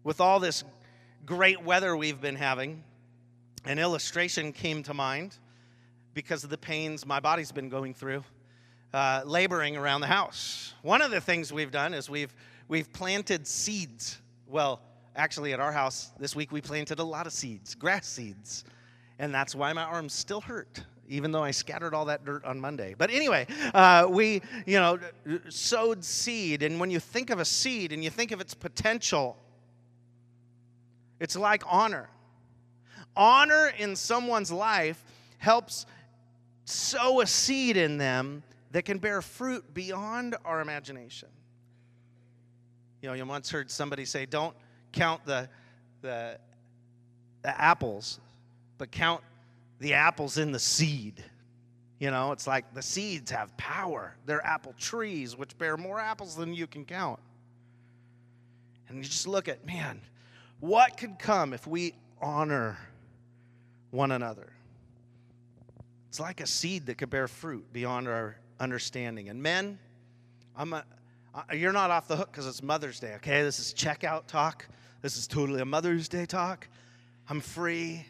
With 0.03 0.21
all 0.21 0.39
this 0.39 0.63
great 1.25 1.63
weather 1.63 1.97
we've 1.97 2.21
been 2.21 2.35
having, 2.35 2.83
an 3.65 3.79
illustration 3.79 4.51
came 4.51 4.83
to 4.83 4.93
mind 4.93 5.35
because 6.13 6.43
of 6.43 6.51
the 6.51 6.57
pains 6.57 7.05
my 7.05 7.19
body's 7.19 7.51
been 7.51 7.69
going 7.69 7.95
through 7.95 8.23
uh, 8.95 9.23
laboring 9.25 9.75
around 9.75 9.99
the 9.99 10.07
house. 10.07 10.73
One 10.81 11.01
of 11.01 11.11
the 11.11 11.19
things 11.19 11.51
we've 11.51 11.71
done 11.71 11.93
is 11.93 12.09
we've, 12.09 12.33
we've 12.69 12.91
planted 12.93 13.45
seeds. 13.45 14.17
Well, 14.47 14.79
Actually, 15.15 15.53
at 15.53 15.59
our 15.59 15.71
house 15.71 16.11
this 16.19 16.35
week, 16.35 16.51
we 16.51 16.61
planted 16.61 16.99
a 16.99 17.03
lot 17.03 17.25
of 17.25 17.33
seeds, 17.33 17.73
grass 17.73 18.05
seeds. 18.07 18.65
And 19.17 19.33
that's 19.33 19.55
why 19.55 19.71
my 19.71 19.83
arms 19.83 20.13
still 20.13 20.41
hurt, 20.41 20.81
even 21.07 21.31
though 21.31 21.43
I 21.43 21.51
scattered 21.51 21.93
all 21.93 22.05
that 22.05 22.25
dirt 22.25 22.43
on 22.43 22.59
Monday. 22.59 22.95
But 22.97 23.11
anyway, 23.11 23.47
uh, 23.73 24.07
we, 24.09 24.41
you 24.65 24.77
know, 24.77 24.99
sowed 25.47 26.03
seed. 26.03 26.63
And 26.63 26.79
when 26.79 26.91
you 26.91 26.99
think 26.99 27.29
of 27.29 27.39
a 27.39 27.45
seed 27.45 27.93
and 27.93 28.03
you 28.03 28.09
think 28.09 28.31
of 28.31 28.41
its 28.41 28.53
potential, 28.53 29.37
it's 31.21 31.37
like 31.37 31.63
honor. 31.65 32.09
Honor 33.15 33.71
in 33.77 33.95
someone's 33.95 34.51
life 34.51 35.01
helps 35.37 35.85
sow 36.65 37.21
a 37.21 37.27
seed 37.27 37.77
in 37.77 37.97
them 37.97 38.43
that 38.71 38.83
can 38.83 38.97
bear 38.97 39.21
fruit 39.21 39.73
beyond 39.73 40.35
our 40.43 40.59
imagination. 40.59 41.29
You 43.01 43.09
know, 43.09 43.13
you 43.13 43.25
once 43.25 43.49
heard 43.49 43.71
somebody 43.71 44.03
say, 44.03 44.25
don't, 44.25 44.53
count 44.95 45.23
the, 45.25 45.47
the, 46.01 46.39
the 47.43 47.61
apples, 47.61 48.19
but 48.77 48.91
count 48.91 49.21
the 49.79 49.93
apples 49.93 50.37
in 50.37 50.51
the 50.51 50.59
seed. 50.59 51.23
You 51.99 52.11
know, 52.11 52.31
it's 52.31 52.47
like 52.47 52.73
the 52.73 52.81
seeds 52.81 53.29
have 53.31 53.55
power. 53.57 54.15
They're 54.25 54.45
apple 54.45 54.73
trees, 54.79 55.37
which 55.37 55.57
bear 55.57 55.77
more 55.77 55.99
apples 55.99 56.35
than 56.35 56.53
you 56.53 56.67
can 56.67 56.85
count. 56.85 57.19
And 58.89 58.97
you 58.97 59.03
just 59.03 59.27
look 59.27 59.47
at, 59.47 59.65
man, 59.65 60.01
what 60.59 60.97
could 60.97 61.19
come 61.19 61.53
if 61.53 61.67
we 61.67 61.93
honor 62.21 62.77
one 63.91 64.11
another? 64.11 64.51
It's 66.09 66.19
like 66.19 66.41
a 66.41 66.47
seed 66.47 66.85
that 66.85 66.97
could 66.97 67.09
bear 67.09 67.27
fruit 67.27 67.71
beyond 67.73 68.07
our 68.07 68.37
understanding. 68.59 69.29
And 69.29 69.41
men, 69.41 69.77
I'm 70.55 70.73
a, 70.73 70.83
you're 71.53 71.73
not 71.73 71.91
off 71.91 72.07
the 72.07 72.15
hook 72.15 72.31
because 72.31 72.47
it's 72.47 72.63
Mother's 72.63 72.99
Day, 72.99 73.15
okay? 73.15 73.41
This 73.41 73.59
is 73.59 73.73
checkout 73.73 74.27
talk. 74.27 74.65
This 75.05 75.17
is 75.17 75.27
totally 75.27 75.61
a 75.61 75.65
Mother's 75.65 76.09
Day 76.09 76.25
talk. 76.25 76.67
I'm 77.29 77.39
free. 77.39 78.07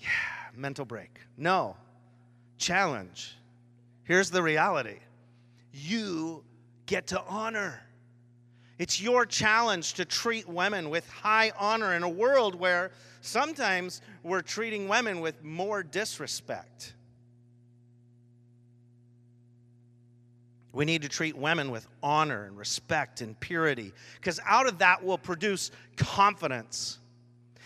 Yeah, 0.00 0.08
mental 0.52 0.84
break. 0.84 1.16
No. 1.36 1.76
Challenge. 2.56 3.36
Here's 4.02 4.28
the 4.28 4.42
reality 4.42 4.96
you 5.72 6.42
get 6.86 7.06
to 7.06 7.22
honor. 7.28 7.80
It's 8.78 9.00
your 9.00 9.26
challenge 9.26 9.94
to 9.94 10.04
treat 10.04 10.48
women 10.48 10.90
with 10.90 11.08
high 11.08 11.52
honor 11.56 11.94
in 11.94 12.02
a 12.02 12.08
world 12.08 12.56
where 12.56 12.90
sometimes 13.20 14.02
we're 14.24 14.42
treating 14.42 14.88
women 14.88 15.20
with 15.20 15.44
more 15.44 15.84
disrespect. 15.84 16.94
We 20.72 20.84
need 20.84 21.02
to 21.02 21.08
treat 21.08 21.36
women 21.36 21.70
with 21.70 21.86
honor 22.02 22.44
and 22.44 22.56
respect 22.56 23.20
and 23.20 23.38
purity 23.40 23.92
because 24.16 24.38
out 24.44 24.68
of 24.68 24.78
that 24.78 25.02
will 25.02 25.18
produce 25.18 25.70
confidence. 25.96 26.98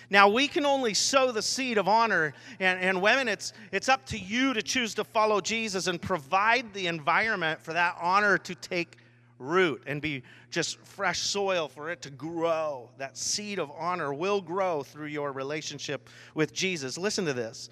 Now, 0.09 0.29
we 0.29 0.47
can 0.47 0.67
only 0.67 0.93
sow 0.93 1.33
the 1.33 1.41
seed 1.41 1.79
of 1.79 1.89
honor, 1.89 2.35
and, 2.61 2.79
and 2.79 3.01
women, 3.01 3.29
it's, 3.29 3.55
it's 3.73 3.89
up 3.89 4.05
to 4.07 4.19
you 4.19 4.53
to 4.53 4.61
choose 4.61 4.95
to 4.97 5.05
follow 5.05 5.41
Jesus 5.41 5.87
and 5.87 6.01
provide 6.01 6.75
the 6.75 6.87
environment 6.87 7.63
for 7.63 7.73
that 7.73 7.97
honor 7.99 8.37
to 8.37 8.55
take 8.55 8.99
root 9.39 9.83
and 9.87 10.03
be 10.03 10.23
just 10.51 10.79
fresh 10.81 11.21
soil 11.21 11.67
for 11.67 11.91
it 11.91 12.03
to 12.03 12.11
grow. 12.11 12.91
That 12.99 13.17
seed 13.17 13.59
of 13.59 13.71
honor 13.77 14.13
will 14.13 14.41
grow 14.41 14.83
through 14.83 15.07
your 15.07 15.33
relationship 15.33 16.09
with 16.35 16.53
Jesus. 16.53 16.99
Listen 16.99 17.25
to 17.25 17.33
this 17.33 17.71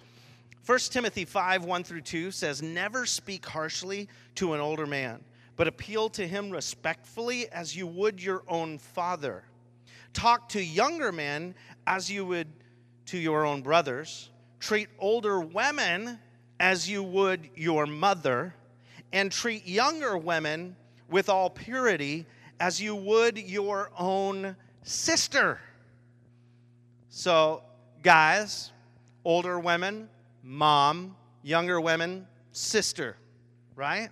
1 0.66 0.78
Timothy 0.90 1.24
5 1.24 1.64
1 1.64 1.84
through 1.84 2.02
2 2.02 2.30
says, 2.30 2.62
Never 2.62 3.06
speak 3.06 3.46
harshly 3.46 4.08
to 4.36 4.54
an 4.54 4.60
older 4.60 4.86
man, 4.86 5.24
but 5.56 5.66
appeal 5.66 6.08
to 6.10 6.26
him 6.26 6.50
respectfully 6.50 7.48
as 7.50 7.76
you 7.76 7.86
would 7.86 8.22
your 8.22 8.42
own 8.46 8.78
father. 8.78 9.44
Talk 10.12 10.48
to 10.50 10.62
younger 10.62 11.12
men 11.12 11.54
as 11.86 12.10
you 12.10 12.24
would 12.26 12.48
to 13.06 13.18
your 13.18 13.44
own 13.46 13.62
brothers. 13.62 14.30
Treat 14.58 14.88
older 14.98 15.40
women 15.40 16.18
as 16.58 16.88
you 16.88 17.02
would 17.02 17.48
your 17.54 17.86
mother. 17.86 18.54
And 19.12 19.32
treat 19.32 19.66
younger 19.66 20.16
women 20.16 20.76
with 21.08 21.28
all 21.28 21.50
purity 21.50 22.26
as 22.60 22.80
you 22.80 22.94
would 22.94 23.38
your 23.38 23.90
own 23.98 24.54
sister. 24.82 25.58
So, 27.08 27.62
guys, 28.02 28.70
older 29.24 29.58
women, 29.58 30.08
mom, 30.42 31.16
younger 31.42 31.80
women, 31.80 32.26
sister, 32.52 33.16
right? 33.74 34.10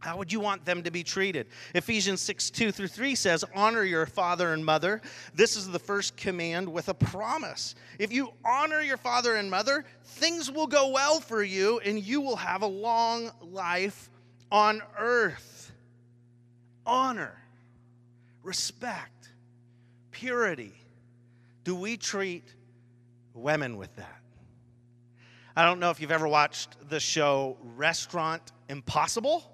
How 0.00 0.16
would 0.16 0.32
you 0.32 0.40
want 0.40 0.64
them 0.64 0.82
to 0.84 0.90
be 0.90 1.02
treated? 1.02 1.46
Ephesians 1.74 2.22
6 2.22 2.50
2 2.50 2.72
through 2.72 2.88
3 2.88 3.14
says, 3.14 3.44
Honor 3.54 3.84
your 3.84 4.06
father 4.06 4.54
and 4.54 4.64
mother. 4.64 5.02
This 5.34 5.56
is 5.56 5.68
the 5.68 5.78
first 5.78 6.16
command 6.16 6.70
with 6.70 6.88
a 6.88 6.94
promise. 6.94 7.74
If 7.98 8.10
you 8.10 8.32
honor 8.44 8.80
your 8.80 8.96
father 8.96 9.36
and 9.36 9.50
mother, 9.50 9.84
things 10.02 10.50
will 10.50 10.66
go 10.66 10.88
well 10.88 11.20
for 11.20 11.42
you 11.42 11.80
and 11.80 12.02
you 12.02 12.22
will 12.22 12.36
have 12.36 12.62
a 12.62 12.66
long 12.66 13.30
life 13.42 14.08
on 14.50 14.80
earth. 14.98 15.70
Honor, 16.86 17.36
respect, 18.42 19.28
purity. 20.12 20.72
Do 21.62 21.74
we 21.74 21.98
treat 21.98 22.44
women 23.34 23.76
with 23.76 23.94
that? 23.96 24.19
I 25.60 25.66
don't 25.66 25.78
know 25.78 25.90
if 25.90 26.00
you've 26.00 26.10
ever 26.10 26.26
watched 26.26 26.88
the 26.88 26.98
show 26.98 27.58
Restaurant 27.76 28.40
Impossible 28.70 29.44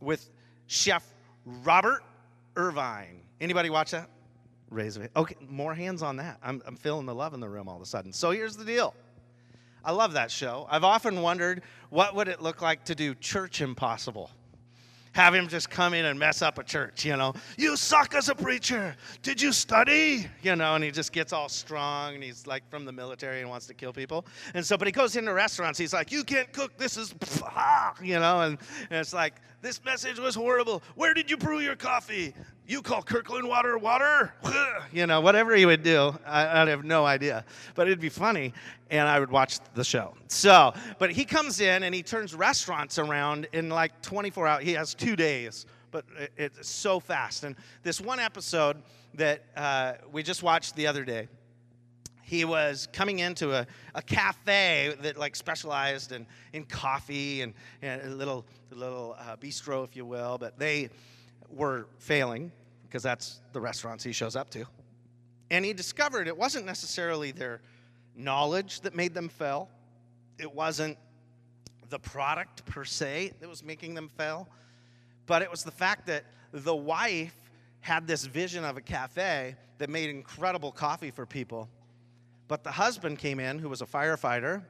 with 0.00 0.30
Chef 0.68 1.04
Robert 1.44 2.02
Irvine. 2.56 3.20
Anybody 3.38 3.68
watch 3.68 3.90
that? 3.90 4.08
Raise 4.70 4.96
a 4.96 5.10
Okay, 5.14 5.36
more 5.46 5.74
hands 5.74 6.00
on 6.00 6.16
that. 6.16 6.38
I'm, 6.42 6.62
I'm 6.64 6.76
feeling 6.76 7.04
the 7.04 7.14
love 7.14 7.34
in 7.34 7.40
the 7.40 7.48
room 7.50 7.68
all 7.68 7.76
of 7.76 7.82
a 7.82 7.84
sudden. 7.84 8.10
So 8.10 8.30
here's 8.30 8.56
the 8.56 8.64
deal. 8.64 8.94
I 9.84 9.92
love 9.92 10.14
that 10.14 10.30
show. 10.30 10.66
I've 10.70 10.82
often 10.82 11.20
wondered 11.20 11.60
what 11.90 12.14
would 12.14 12.28
it 12.28 12.40
look 12.40 12.62
like 12.62 12.86
to 12.86 12.94
do 12.94 13.14
Church 13.14 13.60
Impossible 13.60 14.30
have 15.18 15.34
him 15.34 15.48
just 15.48 15.68
come 15.68 15.94
in 15.94 16.04
and 16.04 16.16
mess 16.16 16.42
up 16.42 16.58
a 16.58 16.62
church, 16.62 17.04
you 17.04 17.16
know. 17.16 17.34
You 17.56 17.76
suck 17.76 18.14
as 18.14 18.28
a 18.28 18.36
preacher. 18.36 18.94
Did 19.22 19.42
you 19.42 19.52
study? 19.52 20.28
You 20.42 20.54
know, 20.54 20.76
and 20.76 20.84
he 20.84 20.92
just 20.92 21.12
gets 21.12 21.32
all 21.32 21.48
strong 21.48 22.14
and 22.14 22.22
he's 22.22 22.46
like 22.46 22.62
from 22.70 22.84
the 22.84 22.92
military 22.92 23.40
and 23.40 23.50
wants 23.50 23.66
to 23.66 23.74
kill 23.74 23.92
people. 23.92 24.24
And 24.54 24.64
so, 24.64 24.76
but 24.76 24.86
he 24.86 24.92
goes 24.92 25.16
into 25.16 25.32
restaurants. 25.32 25.76
He's 25.76 25.92
like, 25.92 26.12
You 26.12 26.22
can't 26.22 26.52
cook. 26.52 26.76
This 26.78 26.96
is, 26.96 27.12
you 28.02 28.20
know, 28.20 28.42
and, 28.42 28.58
and 28.90 29.00
it's 29.00 29.12
like, 29.12 29.34
This 29.60 29.84
message 29.84 30.20
was 30.20 30.36
horrible. 30.36 30.84
Where 30.94 31.14
did 31.14 31.28
you 31.28 31.36
brew 31.36 31.58
your 31.58 31.74
coffee? 31.74 32.32
You 32.68 32.82
call 32.82 33.02
Kirkland 33.02 33.48
water 33.48 33.78
water? 33.78 34.34
you 34.92 35.06
know, 35.06 35.22
whatever 35.22 35.56
he 35.56 35.64
would 35.64 35.82
do. 35.82 36.14
I, 36.26 36.60
I 36.60 36.68
have 36.68 36.84
no 36.84 37.06
idea. 37.06 37.46
But 37.74 37.86
it'd 37.86 37.98
be 37.98 38.10
funny 38.10 38.52
and 38.90 39.08
I 39.08 39.18
would 39.18 39.30
watch 39.30 39.58
the 39.72 39.82
show. 39.82 40.14
So, 40.26 40.74
but 40.98 41.10
he 41.10 41.24
comes 41.24 41.60
in 41.60 41.82
and 41.82 41.94
he 41.94 42.02
turns 42.02 42.34
restaurants 42.34 42.98
around 42.98 43.48
in 43.54 43.70
like 43.70 44.02
24 44.02 44.46
hours. 44.46 44.64
He 44.64 44.74
has 44.74 44.92
two 44.92 45.16
days, 45.16 45.64
but 45.90 46.04
it's 46.36 46.68
so 46.68 47.00
fast. 47.00 47.42
And 47.42 47.56
this 47.84 48.02
one 48.02 48.20
episode 48.20 48.82
that 49.14 49.44
uh, 49.56 49.94
we 50.12 50.22
just 50.22 50.42
watched 50.42 50.76
the 50.76 50.88
other 50.88 51.06
day, 51.06 51.28
he 52.22 52.44
was 52.44 52.86
coming 52.92 53.20
into 53.20 53.54
a, 53.54 53.66
a 53.94 54.02
cafe 54.02 54.94
that 55.00 55.16
like 55.16 55.36
specialized 55.36 56.12
in, 56.12 56.26
in 56.52 56.64
coffee 56.64 57.40
and, 57.40 57.54
and 57.80 58.02
a 58.02 58.14
little, 58.14 58.44
little 58.70 59.16
uh, 59.18 59.36
bistro, 59.36 59.84
if 59.84 59.96
you 59.96 60.04
will, 60.04 60.36
but 60.36 60.58
they 60.58 60.90
were 61.50 61.86
failing 61.98 62.52
because 62.88 63.02
that's 63.02 63.40
the 63.52 63.60
restaurants 63.60 64.02
he 64.02 64.12
shows 64.12 64.34
up 64.34 64.50
to. 64.50 64.64
And 65.50 65.64
he 65.64 65.72
discovered 65.72 66.26
it 66.28 66.36
wasn't 66.36 66.66
necessarily 66.66 67.32
their 67.32 67.60
knowledge 68.16 68.80
that 68.82 68.94
made 68.94 69.14
them 69.14 69.28
fail. 69.28 69.68
It 70.38 70.52
wasn't 70.52 70.96
the 71.90 71.98
product 71.98 72.64
per 72.66 72.84
se 72.84 73.32
that 73.40 73.48
was 73.48 73.62
making 73.62 73.94
them 73.94 74.08
fail, 74.08 74.48
but 75.26 75.42
it 75.42 75.50
was 75.50 75.64
the 75.64 75.70
fact 75.70 76.06
that 76.06 76.24
the 76.52 76.74
wife 76.74 77.34
had 77.80 78.06
this 78.06 78.24
vision 78.24 78.64
of 78.64 78.76
a 78.76 78.80
cafe 78.80 79.56
that 79.78 79.88
made 79.88 80.10
incredible 80.10 80.72
coffee 80.72 81.10
for 81.10 81.24
people. 81.24 81.68
But 82.48 82.64
the 82.64 82.70
husband 82.70 83.18
came 83.18 83.40
in, 83.40 83.58
who 83.58 83.68
was 83.68 83.82
a 83.82 83.86
firefighter, 83.86 84.62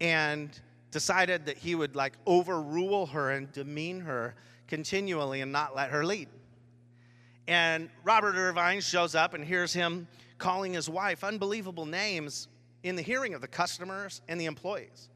and 0.00 0.58
decided 0.90 1.46
that 1.46 1.58
he 1.58 1.74
would 1.74 1.96
like 1.96 2.14
overrule 2.26 3.06
her 3.06 3.30
and 3.30 3.50
demean 3.52 4.00
her 4.00 4.34
continually 4.68 5.40
and 5.40 5.52
not 5.52 5.74
let 5.74 5.90
her 5.90 6.04
lead. 6.04 6.28
And 7.50 7.90
Robert 8.04 8.36
Irvine 8.36 8.80
shows 8.80 9.16
up 9.16 9.34
and 9.34 9.44
hears 9.44 9.72
him 9.72 10.06
calling 10.38 10.72
his 10.72 10.88
wife 10.88 11.24
unbelievable 11.24 11.84
names 11.84 12.46
in 12.84 12.94
the 12.94 13.02
hearing 13.02 13.34
of 13.34 13.40
the 13.40 13.48
customers 13.48 14.22
and 14.28 14.40
the 14.40 14.44
employees. 14.44 15.08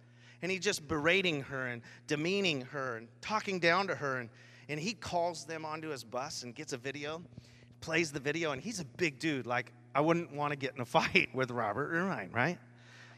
And 0.43 0.51
he 0.51 0.59
just 0.59 0.89
berating 0.89 1.43
her 1.43 1.69
and 1.69 1.81
demeaning 2.09 2.63
her 2.63 2.97
and 2.97 3.07
talking 3.21 3.61
down 3.61 3.87
to 3.87 3.95
her. 3.95 4.19
And, 4.19 4.31
and 4.69 4.81
he 4.81 4.95
calls 4.95 5.45
them 5.45 5.65
onto 5.65 5.91
his 5.91 6.03
bus 6.03 6.43
and 6.43 6.53
gets 6.57 6.73
a 6.73 6.77
video, 6.77 7.23
plays 7.81 8.11
the 8.11 8.19
video, 8.19 8.51
and 8.51 8.61
he's 8.61 8.81
a 8.81 8.85
big 8.85 9.21
dude. 9.21 9.47
Like, 9.47 9.73
I 9.95 10.01
wouldn't 10.01 10.35
want 10.35 10.51
to 10.51 10.57
get 10.57 10.75
in 10.75 10.81
a 10.81 10.85
fight 10.85 11.33
with 11.37 11.53
Robert 11.53 11.93
Irvine, 11.93 12.31
right? 12.33 12.59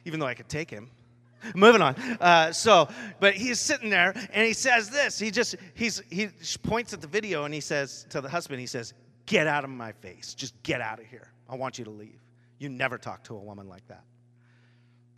Even 0.04 0.20
though 0.20 0.26
I 0.26 0.34
could 0.34 0.50
take 0.50 0.68
him. 0.68 0.90
Moving 1.54 1.80
on. 1.80 1.94
Uh, 2.20 2.52
so, 2.52 2.86
but 3.18 3.32
he's 3.32 3.60
sitting 3.60 3.88
there 3.88 4.12
and 4.34 4.46
he 4.46 4.52
says 4.52 4.90
this. 4.90 5.18
He 5.18 5.30
just, 5.30 5.56
he's, 5.72 6.02
he 6.10 6.28
points 6.62 6.92
at 6.92 7.00
the 7.00 7.06
video 7.06 7.44
and 7.44 7.54
he 7.54 7.60
says 7.60 8.06
to 8.10 8.20
the 8.20 8.28
husband, 8.28 8.60
he 8.60 8.66
says, 8.66 8.92
Get 9.26 9.46
out 9.46 9.64
of 9.64 9.70
my 9.70 9.92
face. 9.92 10.34
Just 10.34 10.60
get 10.62 10.80
out 10.80 11.00
of 11.00 11.06
here. 11.06 11.28
I 11.48 11.56
want 11.56 11.78
you 11.78 11.84
to 11.84 11.90
leave. 11.90 12.20
You 12.58 12.68
never 12.68 12.96
talk 12.96 13.24
to 13.24 13.34
a 13.34 13.38
woman 13.38 13.68
like 13.68 13.86
that 13.88 14.04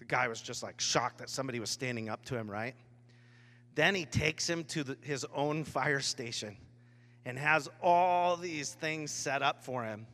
The 0.00 0.04
guy 0.04 0.26
was 0.28 0.40
just 0.40 0.62
like 0.62 0.80
shocked 0.80 1.18
that 1.18 1.30
somebody 1.30 1.60
was 1.60 1.70
standing 1.70 2.08
up 2.08 2.24
to 2.26 2.36
him, 2.36 2.50
right? 2.50 2.74
Then 3.74 3.94
he 3.94 4.06
takes 4.06 4.48
him 4.48 4.64
to 4.64 4.82
the, 4.82 4.98
his 5.02 5.24
own 5.34 5.62
fire 5.62 6.00
station 6.00 6.56
and 7.24 7.38
has 7.38 7.68
all 7.82 8.36
these 8.36 8.74
things 8.74 9.12
set 9.12 9.42
up 9.42 9.62
for 9.62 9.84
him, 9.84 10.06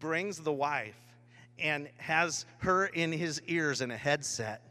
brings 0.00 0.38
the 0.38 0.52
wife, 0.52 0.98
and 1.58 1.88
has 1.96 2.44
her 2.58 2.86
in 2.86 3.12
his 3.12 3.40
ears 3.46 3.80
in 3.80 3.90
a 3.90 3.96
headset 3.96 4.62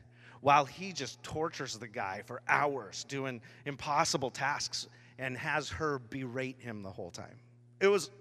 while 0.41 0.65
he 0.65 0.93
just 0.93 1.23
tortures 1.23 1.77
the 1.77 1.87
guy 1.87 2.21
for 2.25 2.41
hours 2.47 3.03
doing 3.05 3.41
impossible 3.65 4.29
tasks 4.29 4.87
and 5.17 5.35
has 5.35 5.69
her 5.69 5.97
berate 6.11 6.59
him 6.59 6.83
the 6.83 6.91
whole 6.91 7.09
time. 7.09 7.39
It 7.79 7.87
was 7.87 8.11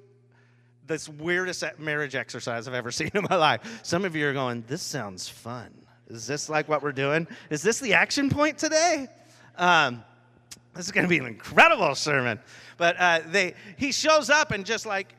this 0.87 1.09
weirdest 1.09 1.65
marriage 1.79 2.15
exercise 2.15 2.69
I've 2.69 2.75
ever 2.75 2.91
seen 2.93 3.11
in 3.15 3.27
my 3.29 3.37
life. 3.37 3.81
Some 3.83 4.05
of 4.05 4.15
you 4.17 4.29
are 4.29 4.33
going, 4.33 4.65
This 4.67 4.83
sounds 4.83 5.29
fun. 5.29 5.73
Is 6.09 6.27
this 6.27 6.49
like 6.49 6.69
what 6.69 6.83
we're 6.83 6.93
doing? 6.93 7.27
Is 7.51 7.63
this 7.63 7.81
the 7.81 7.95
action 7.95 8.29
point 8.29 8.59
today? 8.59 9.09
Um, 9.57 10.05
this 10.75 10.87
is 10.87 10.93
going 10.93 11.05
to 11.05 11.09
be 11.09 11.19
an 11.19 11.27
incredible 11.27 11.95
sermon. 11.95 12.41
But 12.77 12.97
uh, 12.99 13.21
they, 13.27 13.55
he 13.77 13.93
shows 13.93 14.29
up 14.29 14.51
and 14.51 14.67
just 14.67 14.87
like, 14.87 15.15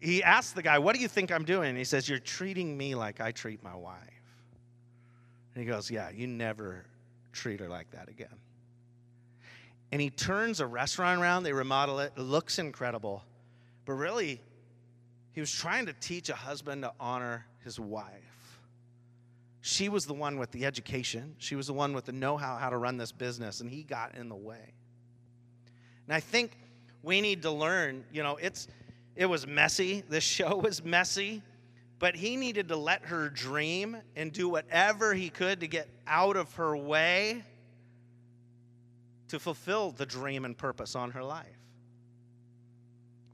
he 0.00 0.22
asks 0.22 0.52
the 0.52 0.62
guy, 0.62 0.78
What 0.78 0.94
do 0.94 1.02
you 1.02 1.08
think 1.08 1.30
I'm 1.30 1.44
doing? 1.44 1.70
And 1.70 1.78
he 1.78 1.84
says, 1.84 2.08
You're 2.08 2.18
treating 2.18 2.76
me 2.76 2.94
like 2.94 3.20
I 3.20 3.32
treat 3.32 3.62
my 3.62 3.74
wife. 3.74 4.00
And 5.54 5.64
he 5.64 5.70
goes, 5.70 5.90
Yeah, 5.90 6.10
you 6.10 6.26
never 6.26 6.84
treat 7.32 7.60
her 7.60 7.68
like 7.68 7.90
that 7.92 8.08
again. 8.08 8.34
And 9.92 10.00
he 10.00 10.10
turns 10.10 10.60
a 10.60 10.66
restaurant 10.66 11.20
around, 11.20 11.44
they 11.44 11.52
remodel 11.52 12.00
it, 12.00 12.12
it 12.16 12.20
looks 12.20 12.58
incredible. 12.58 13.22
But 13.84 13.92
really, 13.94 14.40
he 15.36 15.40
was 15.40 15.52
trying 15.52 15.84
to 15.84 15.92
teach 15.92 16.30
a 16.30 16.34
husband 16.34 16.80
to 16.80 16.92
honor 16.98 17.44
his 17.62 17.78
wife. 17.78 18.58
She 19.60 19.90
was 19.90 20.06
the 20.06 20.14
one 20.14 20.38
with 20.38 20.50
the 20.50 20.64
education, 20.64 21.36
she 21.36 21.56
was 21.56 21.66
the 21.66 21.74
one 21.74 21.92
with 21.92 22.06
the 22.06 22.12
know 22.12 22.38
how 22.38 22.56
how 22.56 22.70
to 22.70 22.78
run 22.78 22.96
this 22.96 23.12
business, 23.12 23.60
and 23.60 23.70
he 23.70 23.82
got 23.82 24.14
in 24.14 24.30
the 24.30 24.34
way. 24.34 24.72
And 26.06 26.16
I 26.16 26.20
think 26.20 26.56
we 27.02 27.20
need 27.20 27.42
to 27.42 27.50
learn, 27.50 28.02
you 28.10 28.22
know, 28.22 28.38
it's 28.40 28.66
it 29.14 29.26
was 29.26 29.46
messy. 29.46 30.02
This 30.08 30.24
show 30.24 30.56
was 30.64 30.82
messy, 30.82 31.42
but 31.98 32.16
he 32.16 32.36
needed 32.36 32.68
to 32.68 32.76
let 32.76 33.04
her 33.04 33.28
dream 33.28 33.98
and 34.16 34.32
do 34.32 34.48
whatever 34.48 35.12
he 35.12 35.28
could 35.28 35.60
to 35.60 35.66
get 35.66 35.86
out 36.06 36.38
of 36.38 36.50
her 36.54 36.74
way 36.74 37.44
to 39.28 39.38
fulfill 39.38 39.90
the 39.90 40.06
dream 40.06 40.46
and 40.46 40.56
purpose 40.56 40.96
on 40.96 41.10
her 41.10 41.22
life. 41.22 41.58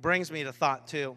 Brings 0.01 0.33
me 0.33 0.43
to 0.43 0.53
thought 0.53 0.89
too. 0.89 1.15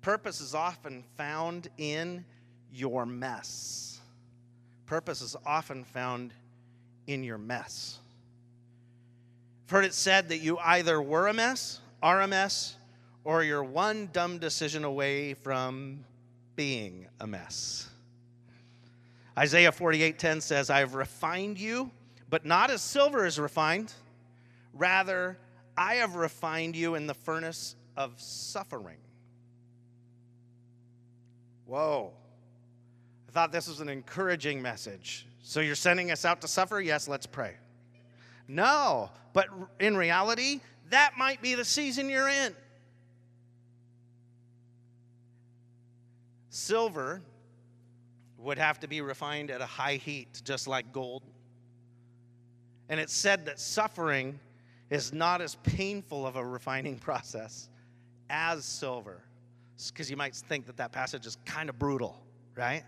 Purpose 0.00 0.40
is 0.40 0.54
often 0.54 1.02
found 1.16 1.68
in 1.76 2.24
your 2.72 3.04
mess. 3.06 4.00
Purpose 4.86 5.20
is 5.20 5.36
often 5.44 5.84
found 5.84 6.32
in 7.06 7.24
your 7.24 7.38
mess. 7.38 7.98
I've 9.66 9.70
heard 9.70 9.84
it 9.84 9.94
said 9.94 10.28
that 10.30 10.38
you 10.38 10.58
either 10.58 11.02
were 11.02 11.26
a 11.26 11.34
mess, 11.34 11.80
are 12.02 12.22
a 12.22 12.28
mess, 12.28 12.76
or 13.24 13.42
you're 13.42 13.64
one 13.64 14.08
dumb 14.12 14.38
decision 14.38 14.84
away 14.84 15.34
from 15.34 16.04
being 16.56 17.08
a 17.20 17.26
mess. 17.26 17.90
Isaiah 19.36 19.72
48:10 19.72 20.40
says, 20.40 20.70
"I 20.70 20.78
have 20.78 20.94
refined 20.94 21.58
you, 21.58 21.90
but 22.30 22.44
not 22.44 22.70
as 22.70 22.82
silver 22.82 23.26
is 23.26 23.38
refined. 23.38 23.92
Rather, 24.72 25.38
I 25.76 25.96
have 25.96 26.14
refined 26.14 26.76
you 26.76 26.94
in 26.94 27.06
the 27.06 27.14
furnace 27.14 27.76
of 27.96 28.20
suffering." 28.20 28.98
Whoa. 31.68 32.12
I 33.28 33.32
thought 33.32 33.52
this 33.52 33.68
was 33.68 33.80
an 33.80 33.90
encouraging 33.90 34.62
message. 34.62 35.26
So 35.42 35.60
you're 35.60 35.74
sending 35.74 36.10
us 36.10 36.24
out 36.24 36.40
to 36.40 36.48
suffer? 36.48 36.80
Yes, 36.80 37.08
let's 37.08 37.26
pray. 37.26 37.56
No, 38.48 39.10
but 39.34 39.48
in 39.78 39.94
reality, 39.94 40.60
that 40.88 41.12
might 41.18 41.42
be 41.42 41.54
the 41.54 41.66
season 41.66 42.08
you're 42.08 42.30
in. 42.30 42.56
Silver 46.48 47.20
would 48.38 48.56
have 48.56 48.80
to 48.80 48.88
be 48.88 49.02
refined 49.02 49.50
at 49.50 49.60
a 49.60 49.66
high 49.66 49.96
heat, 49.96 50.40
just 50.44 50.66
like 50.66 50.90
gold. 50.90 51.22
And 52.88 52.98
it's 52.98 53.12
said 53.12 53.44
that 53.44 53.60
suffering 53.60 54.40
is 54.88 55.12
not 55.12 55.42
as 55.42 55.56
painful 55.56 56.26
of 56.26 56.36
a 56.36 56.44
refining 56.44 56.98
process 56.98 57.68
as 58.30 58.64
silver. 58.64 59.20
Because 59.86 60.10
you 60.10 60.16
might 60.16 60.34
think 60.34 60.66
that 60.66 60.76
that 60.78 60.92
passage 60.92 61.24
is 61.26 61.38
kind 61.44 61.68
of 61.68 61.78
brutal, 61.78 62.20
right? 62.56 62.82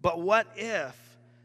But 0.00 0.20
what 0.20 0.46
if 0.56 0.96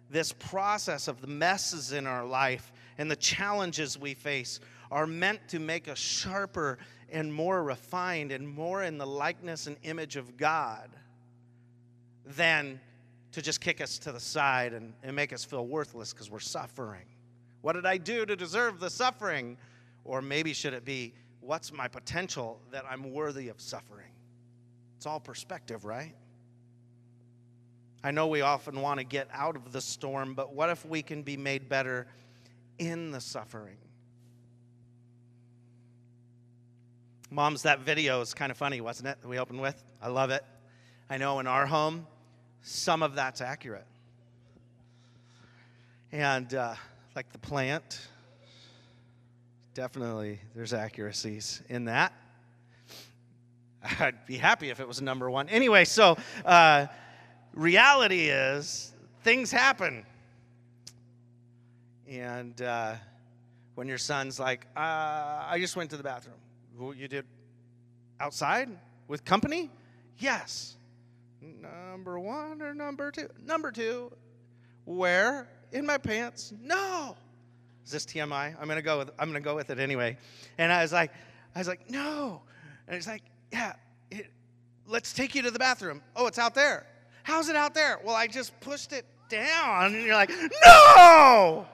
this 0.10 0.32
process 0.32 1.08
of 1.08 1.22
the 1.22 1.28
messes 1.28 1.92
in 1.92 2.08
our 2.08 2.26
life 2.26 2.72
and 2.98 3.10
the 3.10 3.16
challenges 3.16 3.98
we 4.00 4.14
face 4.14 4.60
are 4.92 5.08
meant 5.08 5.48
to 5.50 5.60
make 5.60 5.88
us 5.88 5.98
sharper 5.98 6.78
and 7.12 7.34
more 7.34 7.64
refined 7.64 8.32
and 8.32 8.48
more 8.48 8.84
in 8.84 8.98
the 8.98 9.08
likeness 9.08 9.68
and 9.68 9.76
image 9.84 10.16
of 10.16 10.38
God 10.38 10.90
than 12.26 12.80
to 13.32 13.42
just 13.42 13.60
kick 13.60 13.82
us 13.82 13.98
to 14.00 14.12
the 14.12 14.20
side 14.20 14.74
and, 14.74 14.94
and 15.04 15.16
make 15.16 15.34
us 15.34 15.44
feel 15.44 15.66
worthless 15.66 16.14
because 16.14 16.30
we're 16.30 16.40
suffering? 16.40 17.06
What 17.62 17.74
did 17.74 17.86
I 17.86 17.98
do 17.98 18.26
to 18.26 18.36
deserve 18.36 18.80
the 18.80 18.90
suffering? 18.90 19.58
Or 20.06 20.22
maybe 20.22 20.54
should 20.54 20.74
it 20.74 20.86
be, 20.86 21.14
what's 21.40 21.74
my 21.74 21.88
potential 21.88 22.60
that 22.72 22.86
I'm 22.88 23.12
worthy 23.12 23.50
of 23.50 23.60
suffering? 23.60 24.13
It's 25.04 25.08
all 25.10 25.20
perspective, 25.20 25.84
right? 25.84 26.16
I 28.06 28.12
know 28.12 28.28
we 28.28 28.40
often 28.40 28.80
want 28.80 29.02
to 29.02 29.04
get 29.04 29.28
out 29.34 29.58
of 29.58 29.74
the 29.74 29.82
storm, 29.82 30.34
but 30.34 30.56
what 30.56 30.70
if 30.70 30.86
we 30.86 31.02
can 31.02 31.24
be 31.24 31.36
made 31.36 31.68
better 31.68 32.08
in 32.80 33.12
the 33.12 33.20
suffering? 33.20 33.76
Moms, 37.30 37.64
that 37.64 37.82
video 37.82 38.22
is 38.22 38.34
kind 38.34 38.50
of 38.50 38.58
funny, 38.58 38.80
wasn't 38.80 39.10
it? 39.10 39.18
We 39.28 39.40
opened 39.40 39.60
with? 39.60 39.84
I 40.02 40.08
love 40.08 40.30
it. 40.30 40.46
I 41.10 41.18
know 41.18 41.42
in 41.42 41.48
our 41.48 41.66
home, 41.66 42.08
some 42.62 43.04
of 43.04 43.16
that's 43.16 43.42
accurate. 43.42 43.88
And 46.14 46.54
uh, 46.54 46.76
like 47.14 47.30
the 47.34 47.40
plant, 47.40 48.08
definitely 49.74 50.40
there's 50.56 50.72
accuracies 50.72 51.62
in 51.68 51.84
that. 51.86 52.14
I'd 54.00 54.26
be 54.26 54.38
happy 54.38 54.70
if 54.70 54.80
it 54.80 54.88
was 54.88 55.02
number 55.02 55.30
one. 55.30 55.50
Anyway, 55.50 55.86
so 55.86 56.18
uh, 56.46 56.88
reality 57.54 58.28
is 58.28 58.94
things 59.24 59.52
happen. 59.52 60.06
And 62.08 62.62
uh, 62.62 62.96
when 63.76 63.88
your 63.88 63.98
son's 63.98 64.40
like, 64.40 64.68
uh, 64.76 64.80
I 64.80 65.58
just 65.60 65.76
went 65.76 65.90
to 65.92 65.98
the 65.98 66.04
bathroom. 66.04 66.38
Well, 66.78 66.94
you 66.94 67.08
did 67.08 67.26
outside 68.20 68.70
with 69.08 69.26
company? 69.26 69.70
Yes. 70.18 70.76
Number 71.42 72.20
one 72.20 72.62
or 72.62 72.74
number 72.74 73.12
two? 73.12 73.28
Number 73.46 73.72
two. 73.72 74.12
Where? 74.86 75.48
In 75.72 75.86
my 75.86 75.98
pants? 75.98 76.54
No. 76.62 77.16
Is 77.86 77.92
this 77.92 78.06
TMI? 78.06 78.56
I'm 78.60 78.68
gonna 78.68 78.82
go 78.82 79.00
with 79.00 79.12
I'm 79.20 79.28
gonna 79.28 79.42
go 79.42 79.56
with 79.56 79.70
it 79.70 79.80
anyway. 79.80 80.18
And 80.58 80.72
I 80.72 80.82
was 80.82 80.94
like, 80.94 81.12
I 81.56 81.60
was 81.60 81.68
like, 81.68 81.90
no. 81.90 82.42
And 82.88 82.96
he's 82.96 83.08
like, 83.08 83.24
yeah, 83.52 83.74
let's 84.88 85.14
take 85.14 85.36
you 85.36 85.42
to 85.44 85.52
the 85.52 85.60
bathroom. 85.60 86.02
Oh, 86.16 86.28
it's 86.28 86.40
out 86.40 86.56
there. 86.56 86.86
How's 87.24 87.50
it 87.50 87.56
out 87.56 87.74
there? 87.74 88.00
Well, 88.04 88.16
I 88.16 88.28
just 88.28 88.60
pushed 88.60 88.92
it 88.92 89.06
down. 89.30 89.96
And 89.96 90.04
you're 90.04 90.16
like, 90.16 90.32
no, 90.66 91.66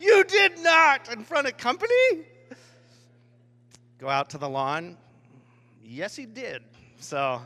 you 0.00 0.24
did 0.24 0.58
not 0.60 1.12
in 1.12 1.24
front 1.24 1.46
of 1.46 1.56
company. 1.56 2.24
Go 3.98 4.08
out 4.08 4.30
to 4.30 4.38
the 4.38 4.48
lawn. 4.48 4.96
Yes, 5.82 6.16
he 6.16 6.26
did. 6.26 6.62
So, 6.98 7.40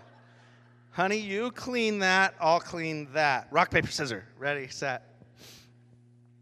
honey, 0.90 1.18
you 1.18 1.50
clean 1.50 1.98
that. 1.98 2.34
I'll 2.40 2.60
clean 2.60 3.08
that. 3.12 3.48
Rock, 3.50 3.70
paper, 3.70 3.90
scissors. 3.90 4.22
Ready, 4.38 4.68
set. 4.68 5.02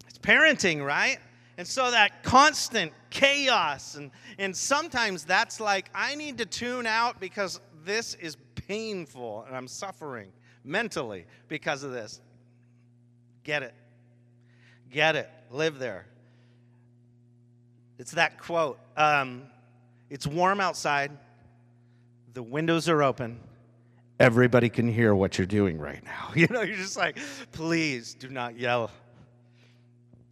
It's 0.07 0.19
parenting, 0.19 0.85
right? 0.85 1.19
And 1.59 1.67
so 1.67 1.91
that 1.91 2.23
constant 2.23 2.93
chaos, 3.09 3.95
and, 3.95 4.11
and 4.39 4.55
sometimes 4.55 5.25
that's 5.25 5.59
like, 5.59 5.89
I 5.95 6.15
need 6.15 6.39
to 6.39 6.47
tune 6.47 6.87
out 6.87 7.19
because 7.19 7.61
this 7.87 8.15
is 8.15 8.37
painful 8.67 9.45
and 9.47 9.57
I'm 9.57 9.69
suffering 9.69 10.31
mentally 10.65 11.25
because 11.49 11.83
of 11.83 11.93
this. 11.93 12.21
Get 13.45 13.63
it. 13.63 13.75
Get 14.91 15.17
it. 15.17 15.31
Live 15.51 15.79
there. 15.79 16.05
It's 17.99 18.11
that 18.13 18.39
quote. 18.39 18.79
Um, 18.97 19.45
it's 20.11 20.27
warm 20.27 20.61
outside, 20.61 21.11
the 22.35 22.43
windows 22.43 22.89
are 22.89 23.03
open. 23.03 23.41
Everybody 24.21 24.69
can 24.69 24.89
hear 24.89 25.15
what 25.15 25.39
you're 25.39 25.47
doing 25.47 25.79
right 25.79 26.05
now. 26.05 26.31
You 26.35 26.47
know, 26.49 26.63
you're 26.63 26.77
just 26.77 26.97
like, 26.97 27.19
please 27.53 28.13
do 28.15 28.29
not 28.29 28.59
yell 28.59 28.91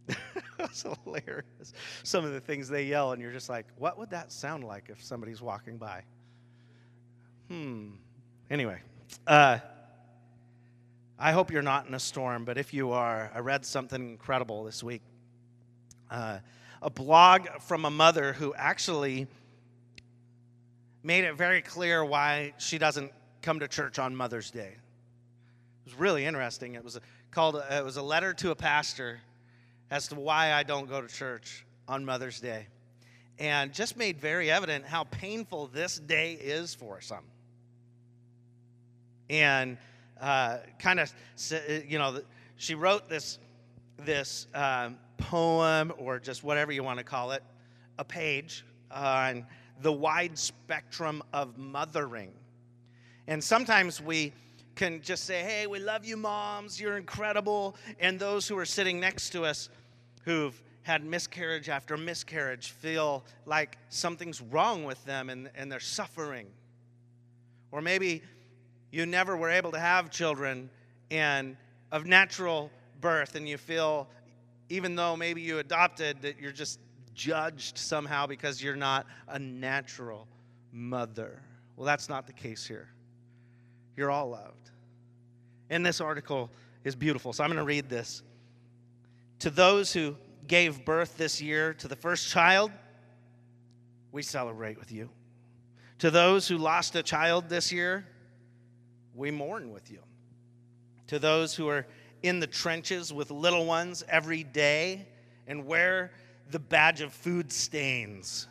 It's 0.59 0.85
hilarious. 1.03 1.73
Some 2.03 2.25
of 2.25 2.31
the 2.31 2.39
things 2.39 2.69
they 2.69 2.83
yell, 2.85 3.11
and 3.11 3.21
you're 3.21 3.31
just 3.31 3.49
like, 3.49 3.65
what 3.77 3.97
would 3.97 4.09
that 4.11 4.31
sound 4.31 4.63
like 4.63 4.85
if 4.89 5.03
somebody's 5.03 5.41
walking 5.41 5.77
by? 5.77 6.03
Hmm. 7.47 7.91
Anyway, 8.49 8.79
uh, 9.27 9.59
I 11.17 11.31
hope 11.31 11.51
you're 11.51 11.61
not 11.61 11.87
in 11.87 11.93
a 11.93 11.99
storm, 11.99 12.43
but 12.43 12.57
if 12.57 12.73
you 12.73 12.91
are, 12.91 13.31
I 13.33 13.39
read 13.39 13.65
something 13.65 14.01
incredible 14.01 14.63
this 14.63 14.83
week. 14.83 15.01
Uh, 16.09 16.39
a 16.81 16.89
blog 16.89 17.47
from 17.61 17.85
a 17.85 17.89
mother 17.89 18.33
who 18.33 18.53
actually 18.55 19.27
made 21.03 21.23
it 21.23 21.35
very 21.35 21.61
clear 21.61 22.03
why 22.03 22.53
she 22.57 22.77
doesn't 22.77 23.11
come 23.41 23.59
to 23.59 23.67
church 23.67 23.99
on 23.99 24.15
Mother's 24.15 24.51
Day. 24.51 24.75
It 25.85 25.91
was 25.91 25.95
really 25.95 26.25
interesting. 26.25 26.75
It 26.75 26.83
was 26.83 26.99
called. 27.31 27.61
It 27.71 27.85
was 27.85 27.97
a 27.97 28.01
letter 28.01 28.33
to 28.35 28.51
a 28.51 28.55
pastor 28.55 29.19
as 29.91 30.07
to 30.09 30.15
why 30.15 30.51
I 30.51 30.63
don't 30.63 30.89
go 30.89 31.01
to 31.01 31.07
church 31.07 31.65
on 31.87 32.03
Mother's 32.03 32.39
Day. 32.39 32.67
And 33.37 33.73
just 33.73 33.97
made 33.97 34.19
very 34.19 34.49
evident 34.49 34.85
how 34.85 35.03
painful 35.05 35.67
this 35.67 35.99
day 35.99 36.33
is 36.33 36.73
for 36.73 37.01
some. 37.01 37.23
And 39.29 39.77
uh, 40.19 40.57
kind 40.79 40.99
of, 40.99 41.13
you 41.87 41.97
know, 41.97 42.19
she 42.57 42.75
wrote 42.75 43.09
this, 43.09 43.39
this 43.97 44.47
um, 44.53 44.97
poem 45.17 45.93
or 45.97 46.19
just 46.19 46.43
whatever 46.43 46.71
you 46.71 46.83
want 46.83 46.99
to 46.99 47.03
call 47.03 47.31
it, 47.31 47.43
a 47.97 48.03
page 48.03 48.65
on 48.91 49.45
the 49.81 49.91
wide 49.91 50.37
spectrum 50.37 51.21
of 51.33 51.57
mothering. 51.57 52.31
And 53.27 53.43
sometimes 53.43 54.01
we 54.01 54.33
can 54.75 55.01
just 55.01 55.23
say, 55.23 55.41
hey, 55.41 55.67
we 55.67 55.79
love 55.79 56.05
you, 56.05 56.17
moms, 56.17 56.79
you're 56.79 56.97
incredible. 56.97 57.75
And 57.99 58.19
those 58.19 58.47
who 58.47 58.57
are 58.57 58.65
sitting 58.65 58.99
next 58.99 59.31
to 59.31 59.43
us 59.43 59.69
who've 60.23 60.61
had 60.83 61.03
miscarriage 61.03 61.69
after 61.69 61.97
miscarriage 61.97 62.71
feel 62.71 63.23
like 63.45 63.77
something's 63.89 64.41
wrong 64.41 64.83
with 64.83 65.03
them 65.05 65.29
and, 65.29 65.49
and 65.55 65.71
they're 65.71 65.79
suffering. 65.79 66.47
Or 67.71 67.81
maybe 67.81 68.21
you 68.91 69.05
never 69.05 69.35
were 69.35 69.49
able 69.49 69.71
to 69.71 69.79
have 69.79 70.09
children 70.09 70.69
and 71.11 71.57
of 71.91 72.05
natural 72.05 72.71
birth 73.01 73.35
and 73.35 73.47
you 73.47 73.57
feel 73.57 74.07
even 74.69 74.95
though 74.95 75.15
maybe 75.15 75.41
you 75.41 75.59
adopted 75.59 76.21
that 76.21 76.39
you're 76.39 76.51
just 76.51 76.79
judged 77.13 77.77
somehow 77.77 78.25
because 78.25 78.61
you're 78.61 78.75
not 78.75 79.05
a 79.27 79.39
natural 79.39 80.27
mother. 80.71 81.41
Well, 81.75 81.85
that's 81.85 82.09
not 82.09 82.27
the 82.27 82.33
case 82.33 82.65
here. 82.65 82.89
You're 83.95 84.11
all 84.11 84.29
loved. 84.29 84.71
And 85.69 85.85
this 85.85 86.01
article 86.01 86.49
is 86.83 86.95
beautiful. 86.95 87.33
So 87.33 87.43
I'm 87.43 87.49
going 87.49 87.57
to 87.57 87.63
read 87.63 87.89
this. 87.89 88.21
To 89.39 89.49
those 89.49 89.93
who 89.93 90.15
gave 90.47 90.85
birth 90.85 91.17
this 91.17 91.41
year 91.41 91.73
to 91.75 91.87
the 91.87 91.95
first 91.95 92.29
child, 92.29 92.71
we 94.11 94.21
celebrate 94.21 94.77
with 94.77 94.91
you. 94.91 95.09
To 95.99 96.11
those 96.11 96.47
who 96.47 96.57
lost 96.57 96.95
a 96.95 97.03
child 97.03 97.49
this 97.49 97.71
year, 97.71 98.05
we 99.15 99.31
mourn 99.31 99.71
with 99.71 99.89
you. 99.89 99.99
To 101.07 101.19
those 101.19 101.55
who 101.55 101.67
are 101.69 101.85
in 102.23 102.39
the 102.39 102.47
trenches 102.47 103.13
with 103.13 103.31
little 103.31 103.65
ones 103.65 104.03
every 104.09 104.43
day 104.43 105.07
and 105.47 105.65
wear 105.65 106.11
the 106.51 106.59
badge 106.59 107.01
of 107.01 107.13
food 107.13 107.51
stains, 107.51 108.47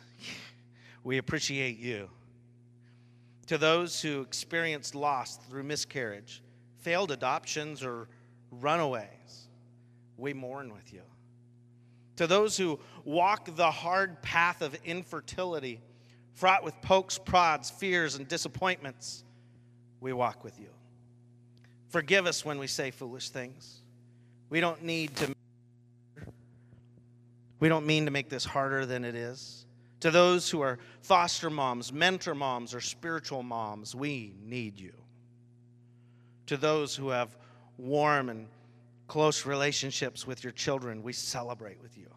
we 1.03 1.17
appreciate 1.17 1.77
you. 1.77 2.09
To 3.47 3.57
those 3.57 4.01
who 4.01 4.21
experienced 4.21 4.95
loss 4.95 5.37
through 5.37 5.63
miscarriage, 5.63 6.41
failed 6.79 7.11
adoptions, 7.11 7.83
or 7.83 8.07
runaways, 8.49 9.47
we 10.17 10.33
mourn 10.33 10.73
with 10.73 10.91
you. 10.93 11.01
To 12.15 12.27
those 12.27 12.57
who 12.57 12.79
walk 13.03 13.55
the 13.55 13.69
hard 13.69 14.21
path 14.21 14.61
of 14.61 14.75
infertility, 14.85 15.81
fraught 16.33 16.63
with 16.63 16.79
pokes, 16.81 17.17
prods, 17.17 17.69
fears, 17.69 18.15
and 18.15 18.27
disappointments, 18.27 19.24
we 20.05 20.13
walk 20.13 20.43
with 20.43 20.59
you. 20.59 20.69
Forgive 21.87 22.27
us 22.27 22.45
when 22.45 22.59
we 22.59 22.67
say 22.67 22.91
foolish 22.91 23.31
things. 23.31 23.81
We 24.51 24.59
don't 24.59 24.83
need 24.83 25.15
to 25.15 25.33
we 27.59 27.69
don't 27.69 27.87
mean 27.87 28.05
to 28.05 28.11
make 28.11 28.29
this 28.29 28.45
harder 28.45 28.85
than 28.85 29.03
it 29.03 29.15
is. 29.15 29.65
To 30.01 30.11
those 30.11 30.47
who 30.47 30.61
are 30.61 30.77
foster 31.01 31.49
moms, 31.49 31.91
mentor 31.91 32.35
moms, 32.35 32.75
or 32.75 32.81
spiritual 32.81 33.41
moms, 33.41 33.95
we 33.95 34.35
need 34.43 34.79
you. 34.79 34.93
To 36.47 36.57
those 36.57 36.95
who 36.95 37.09
have 37.09 37.35
warm 37.79 38.29
and 38.29 38.45
close 39.07 39.43
relationships 39.43 40.27
with 40.27 40.43
your 40.43 40.53
children, 40.53 41.01
we 41.01 41.13
celebrate 41.13 41.81
with 41.81 41.97
you. 41.97 42.11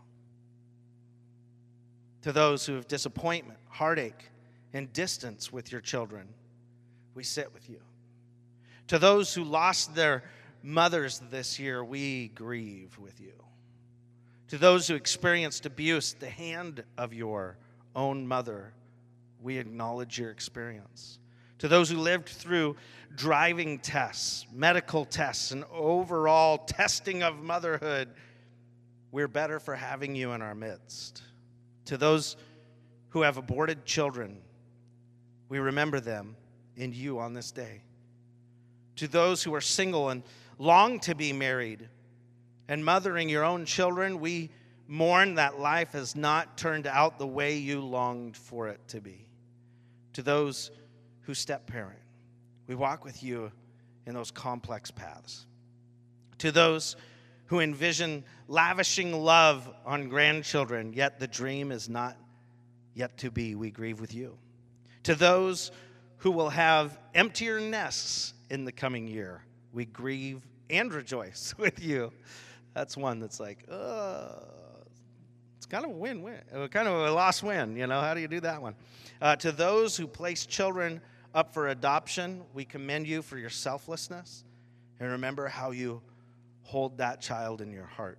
To 2.20 2.33
those 2.33 2.66
who 2.66 2.74
have 2.74 2.87
disappointment, 2.87 3.61
heartache, 3.70 4.29
and 4.74 4.92
distance 4.92 5.51
with 5.51 5.72
your 5.72 5.81
children, 5.81 6.29
we 7.18 7.24
sit 7.24 7.52
with 7.52 7.68
you. 7.68 7.81
To 8.87 8.98
those 9.00 9.35
who 9.35 9.42
lost 9.42 9.96
their 9.96 10.22
mothers 10.62 11.20
this 11.31 11.59
year, 11.59 11.85
we 11.85 12.28
grieve 12.28 12.96
with 12.96 13.20
you. 13.20 13.35
To 14.50 14.57
those 14.57 14.87
who 14.87 14.94
experienced 14.94 15.66
abuse 15.66 16.14
at 16.14 16.20
the 16.20 16.31
hand 16.31 16.85
of 16.96 17.12
your 17.12 17.59
own 17.96 18.24
mother, 18.24 18.72
we 19.42 19.59
acknowledge 19.59 20.16
your 20.16 20.31
experience 20.31 21.18
to 21.59 21.66
those 21.66 21.90
who 21.90 21.98
lived 21.98 22.28
through 22.28 22.76
driving 23.16 23.81
tests, 23.81 24.46
medical 24.52 25.04
tests, 25.04 25.50
and 25.50 25.64
overall 25.72 26.59
testing 26.59 27.24
of 27.24 27.42
motherhood, 27.42 28.09
we're 29.11 29.26
better 29.26 29.59
for 29.59 29.74
having 29.74 30.14
you 30.14 30.33
in 30.33 30.42
our 30.42 30.54
midst. 30.54 31.22
To 31.87 31.96
those 31.96 32.37
who 33.09 33.22
have 33.22 33.38
aborted 33.38 33.85
children, 33.85 34.38
we 35.48 35.59
remember 35.59 35.98
them 35.98 36.37
in 36.78 36.92
you 36.92 37.18
on 37.18 37.34
this 37.34 37.50
day. 37.50 37.82
To 38.96 39.08
those 39.08 39.42
who 39.42 39.54
are 39.54 39.60
single 39.60 40.08
and 40.08 40.22
long 40.58 41.00
to 41.00 41.14
be 41.14 41.32
married 41.32 41.88
and 42.68 42.84
mothering 42.84 43.28
your 43.28 43.44
own 43.44 43.66
children, 43.66 44.20
we 44.20 44.50
mourn 44.86 45.34
that 45.34 45.60
life 45.60 45.92
has 45.92 46.16
not 46.16 46.56
turned 46.56 46.86
out 46.86 47.18
the 47.18 47.26
way 47.26 47.58
you 47.58 47.80
longed 47.80 48.36
for 48.36 48.68
it 48.68 48.80
to 48.88 49.00
be. 49.00 49.26
To 50.14 50.22
those 50.22 50.70
who 51.22 51.34
step 51.34 51.66
parent, 51.66 52.00
we 52.66 52.74
walk 52.74 53.04
with 53.04 53.22
you 53.22 53.52
in 54.06 54.14
those 54.14 54.30
complex 54.30 54.90
paths. 54.90 55.46
To 56.38 56.50
those 56.50 56.96
who 57.46 57.60
envision 57.60 58.24
lavishing 58.46 59.12
love 59.12 59.68
on 59.84 60.08
grandchildren, 60.08 60.92
yet 60.92 61.20
the 61.20 61.26
dream 61.26 61.72
is 61.72 61.88
not 61.88 62.16
yet 62.94 63.18
to 63.18 63.30
be, 63.30 63.54
we 63.54 63.70
grieve 63.70 64.00
with 64.00 64.14
you. 64.14 64.38
To 65.04 65.14
those 65.14 65.70
who 66.18 66.31
will 66.31 66.50
have 66.50 66.98
emptier 67.14 67.61
nests 67.61 68.35
in 68.50 68.64
the 68.64 68.72
coming 68.72 69.07
year, 69.07 69.42
we 69.72 69.85
grieve 69.85 70.46
and 70.70 70.92
rejoice 70.92 71.54
with 71.59 71.83
you. 71.83 72.12
That's 72.74 72.96
one 72.96 73.20
that's 73.20 73.40
like, 73.40 73.64
uh, 73.70 74.28
it's 75.57 75.66
kind 75.66 75.85
of 75.85 75.90
a 75.90 75.94
win 75.94 76.22
win, 76.22 76.40
uh, 76.54 76.68
kind 76.68 76.87
of 76.87 76.94
a 76.94 77.11
lost 77.11 77.42
win. 77.42 77.76
You 77.76 77.87
know, 77.87 78.00
how 78.00 78.14
do 78.14 78.20
you 78.20 78.28
do 78.28 78.40
that 78.40 78.61
one? 78.61 78.74
Uh, 79.20 79.37
to 79.37 79.52
those 79.52 79.96
who 79.96 80.07
place 80.07 80.46
children 80.46 81.00
up 81.35 81.52
for 81.52 81.68
adoption, 81.68 82.42
we 82.54 82.64
commend 82.64 83.07
you 83.07 83.22
for 83.22 83.38
your 83.38 83.50
selflessness 83.50 84.44
and 85.00 85.11
remember 85.12 85.46
how 85.46 85.70
you 85.70 86.00
hold 86.62 86.98
that 86.98 87.20
child 87.20 87.61
in 87.61 87.72
your 87.72 87.87
heart. 87.87 88.18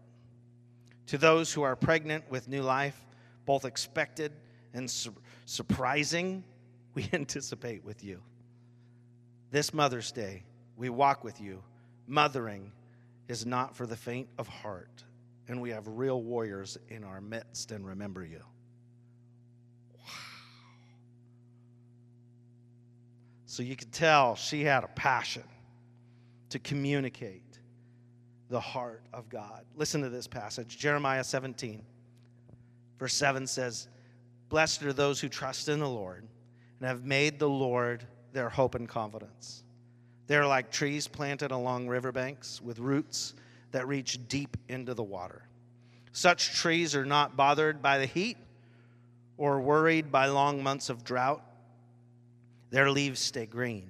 To 1.08 1.18
those 1.18 1.52
who 1.52 1.62
are 1.64 1.76
pregnant 1.76 2.30
with 2.30 2.48
new 2.48 2.62
life, 2.62 3.00
both 3.46 3.66
expected 3.66 4.32
and 4.74 4.90
su- 4.90 5.16
surprising, 5.46 6.44
we 6.94 7.10
anticipate 7.14 7.84
with 7.84 8.04
you. 8.04 8.22
This 9.52 9.74
Mother's 9.74 10.12
Day, 10.12 10.44
we 10.76 10.90
walk 10.90 11.24
with 11.24 11.42
you. 11.42 11.64
Mothering 12.08 12.72
is 13.28 13.46
not 13.46 13.76
for 13.76 13.86
the 13.86 13.96
faint 13.96 14.28
of 14.38 14.48
heart, 14.48 15.04
and 15.48 15.62
we 15.62 15.70
have 15.72 15.88
real 15.88 16.22
warriors 16.22 16.78
in 16.90 17.04
our 17.04 17.22
midst 17.22 17.72
and 17.72 17.86
remember 17.86 18.24
you. 18.24 18.42
Wow. 19.98 20.04
So 23.46 23.64
you 23.64 23.76
could 23.76 23.92
tell 23.92 24.36
she 24.36 24.64
had 24.64 24.84
a 24.84 24.88
passion 24.88 25.44
to 26.50 26.60
communicate 26.60 27.60
the 28.50 28.60
heart 28.60 29.04
of 29.14 29.30
God. 29.30 29.66
Listen 29.76 30.02
to 30.02 30.10
this 30.10 30.28
passage 30.28 30.78
Jeremiah 30.78 31.24
17, 31.24 31.84
verse 32.98 33.14
7 33.14 33.46
says, 33.46 33.88
Blessed 34.50 34.84
are 34.84 34.94
those 34.94 35.20
who 35.20 35.30
trust 35.30 35.70
in 35.70 35.80
the 35.80 35.90
Lord 35.90 36.28
and 36.80 36.88
have 36.88 37.06
made 37.06 37.40
the 37.40 37.50
Lord 37.50 38.06
their 38.34 38.50
hope 38.50 38.76
and 38.76 38.88
confidence. 38.88 39.64
They're 40.28 40.46
like 40.46 40.72
trees 40.72 41.08
planted 41.08 41.52
along 41.52 41.88
riverbanks 41.88 42.62
with 42.62 42.80
roots 42.80 43.34
that 43.72 43.88
reach 43.88 44.28
deep 44.28 44.58
into 44.68 44.94
the 44.94 45.04
water. 45.04 45.44
Such 46.12 46.54
trees 46.54 46.96
are 46.96 47.06
not 47.06 47.36
bothered 47.36 47.82
by 47.82 47.98
the 47.98 48.06
heat 48.06 48.38
or 49.38 49.60
worried 49.62 50.12
by 50.12 50.28
long 50.28 50.62
months 50.62 50.90
of 50.90 51.04
drought. 51.04 51.44
Their 52.72 52.92
leaves 52.92 53.20
stay 53.20 53.46
green 53.46 53.90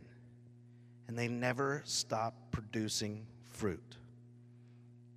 and 1.08 1.18
they 1.18 1.28
never 1.28 1.82
stop 1.86 2.36
producing 2.52 3.26
fruit. 3.52 3.98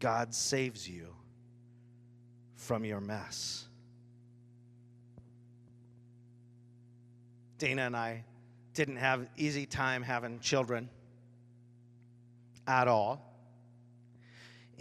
God 0.00 0.35
saves 0.35 0.88
you 0.88 1.14
from 2.56 2.85
your 2.85 3.00
mess. 3.00 3.68
Dana 7.62 7.83
and 7.83 7.96
I 7.96 8.25
didn't 8.75 8.96
have 8.96 9.29
easy 9.37 9.66
time 9.66 10.03
having 10.03 10.40
children 10.40 10.90
at 12.66 12.88
all. 12.88 13.25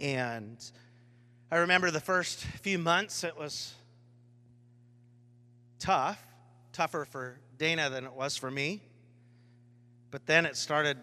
And 0.00 0.56
I 1.52 1.58
remember 1.58 1.92
the 1.92 2.00
first 2.00 2.40
few 2.40 2.80
months 2.80 3.22
it 3.22 3.38
was 3.38 3.72
tough, 5.78 6.20
tougher 6.72 7.04
for 7.04 7.38
Dana 7.56 7.88
than 7.88 8.04
it 8.04 8.14
was 8.14 8.36
for 8.36 8.50
me. 8.50 8.82
But 10.10 10.26
then 10.26 10.44
it 10.44 10.56
started, 10.56 10.98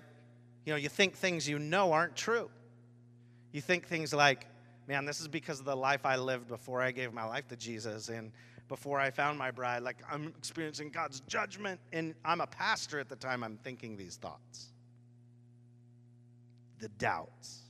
you 0.65 0.73
know, 0.73 0.77
you 0.77 0.89
think 0.89 1.15
things 1.15 1.47
you 1.47 1.59
know 1.59 1.93
aren't 1.93 2.17
true. 2.17 2.49
You 3.53 3.61
think 3.61 3.87
things 3.87 4.11
like, 4.11 4.47
man, 4.85 5.05
this 5.05 5.21
is 5.21 5.29
because 5.29 5.61
of 5.61 5.65
the 5.65 5.77
life 5.77 6.05
I 6.05 6.17
lived 6.17 6.49
before 6.49 6.81
I 6.81 6.91
gave 6.91 7.13
my 7.13 7.23
life 7.23 7.47
to 7.47 7.55
Jesus 7.55 8.09
and 8.09 8.33
before 8.69 8.99
I 8.99 9.11
found 9.11 9.37
my 9.37 9.51
bride. 9.51 9.83
Like, 9.83 9.97
I'm 10.09 10.33
experiencing 10.37 10.89
God's 10.89 11.19
judgment, 11.21 11.79
and 11.91 12.15
I'm 12.23 12.39
a 12.39 12.47
pastor 12.47 12.99
at 12.99 13.09
the 13.09 13.17
time 13.17 13.43
I'm 13.43 13.57
thinking 13.57 13.97
these 13.97 14.15
thoughts. 14.15 14.67
The 16.79 16.87
doubts. 16.89 17.63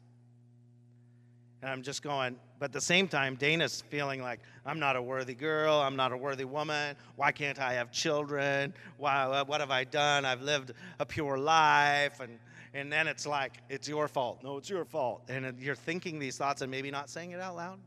And 1.62 1.72
I'm 1.72 1.82
just 1.82 2.04
going, 2.04 2.38
but 2.60 2.66
at 2.66 2.74
the 2.74 2.82
same 2.82 3.08
time, 3.08 3.36
Dana's 3.36 3.82
feeling 3.90 4.22
like, 4.22 4.40
I'm 4.66 4.80
not 4.80 4.96
a 4.96 5.02
worthy 5.02 5.34
girl. 5.34 5.76
I'm 5.80 5.96
not 5.96 6.12
a 6.12 6.18
worthy 6.18 6.46
woman. 6.46 6.96
Why 7.16 7.32
can't 7.32 7.60
I 7.60 7.74
have 7.74 7.92
children? 7.92 8.74
Why, 8.98 9.42
what 9.42 9.60
have 9.60 9.72
I 9.72 9.84
done? 9.84 10.24
I've 10.24 10.42
lived 10.42 10.74
a 11.00 11.06
pure 11.06 11.38
life. 11.38 12.20
And 12.20 12.40
and 12.74 12.92
then 12.92 13.08
it's 13.08 13.26
like, 13.26 13.54
it's 13.70 13.88
your 13.88 14.08
fault. 14.08 14.44
No, 14.44 14.58
it's 14.58 14.70
your 14.70 14.86
fault. 14.86 15.24
And 15.28 15.58
you're 15.60 15.76
thinking 15.76 16.20
these 16.20 16.38
thoughts 16.38 16.62
and 16.62 16.70
maybe 16.70 16.92
not 16.92 17.10
saying 17.10 17.32
it 17.32 17.40
out 17.40 17.56
loud, 17.56 17.80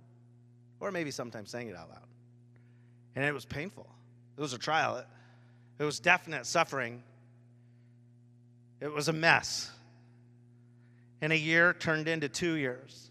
or 0.81 0.91
maybe 0.91 1.11
sometimes 1.11 1.51
saying 1.51 1.69
it 1.69 1.77
out 1.77 1.89
loud. 1.89 2.01
And 3.15 3.25
it 3.25 3.33
was 3.33 3.45
painful. 3.45 3.89
It 4.37 4.41
was 4.41 4.53
a 4.53 4.59
trial. 4.59 4.97
It, 4.97 5.07
it 5.79 5.85
was 5.85 6.01
definite 6.01 6.47
suffering. 6.47 7.03
It 8.81 8.93
was 8.93 9.09
a 9.09 9.13
mess. 9.13 9.71
And 11.21 11.33
a 11.33 11.39
year 11.39 11.75
turned 11.75 12.09
into 12.09 12.29
two 12.29 12.55
years. 12.55 13.11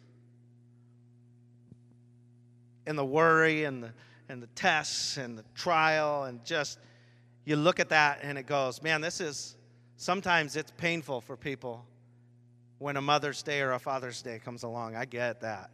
And 2.86 2.98
the 2.98 3.06
worry 3.06 3.64
and 3.64 3.84
the, 3.84 3.94
and 4.28 4.42
the 4.42 4.48
tests 4.48 5.18
and 5.18 5.38
the 5.38 5.46
trial, 5.56 6.24
and 6.24 6.44
just, 6.44 6.80
you 7.46 7.56
look 7.56 7.80
at 7.80 7.90
that 7.90 8.20
and 8.24 8.38
it 8.38 8.48
goes, 8.48 8.82
man, 8.82 9.02
this 9.02 9.22
is 9.22 9.56
Sometimes 10.02 10.56
it's 10.56 10.72
painful 10.78 11.22
for 11.22 11.38
people 11.38 11.86
when 12.80 12.98
a 12.98 13.02
Mother's 13.02 13.44
Day 13.44 13.62
or 13.62 13.74
a 13.74 13.80
Father's 13.80 14.24
Day 14.24 14.40
comes 14.44 14.64
along. 14.64 14.96
I 14.96 15.06
get 15.06 15.42
that. 15.42 15.70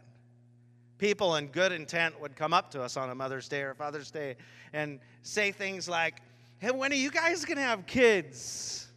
People 0.98 1.36
in 1.36 1.46
good 1.48 1.72
intent 1.72 2.20
would 2.20 2.36
come 2.36 2.52
up 2.52 2.70
to 2.72 2.82
us 2.82 2.96
on 2.96 3.10
a 3.10 3.14
Mother's 3.14 3.48
Day 3.48 3.62
or 3.62 3.74
Father's 3.74 4.10
Day 4.10 4.36
and 4.72 5.00
say 5.22 5.52
things 5.52 5.88
like, 5.88 6.22
Hey, 6.58 6.72
when 6.72 6.92
are 6.92 6.96
you 6.96 7.10
guys 7.10 7.44
going 7.44 7.56
to 7.56 7.62
have 7.62 7.86
kids? 7.86 8.88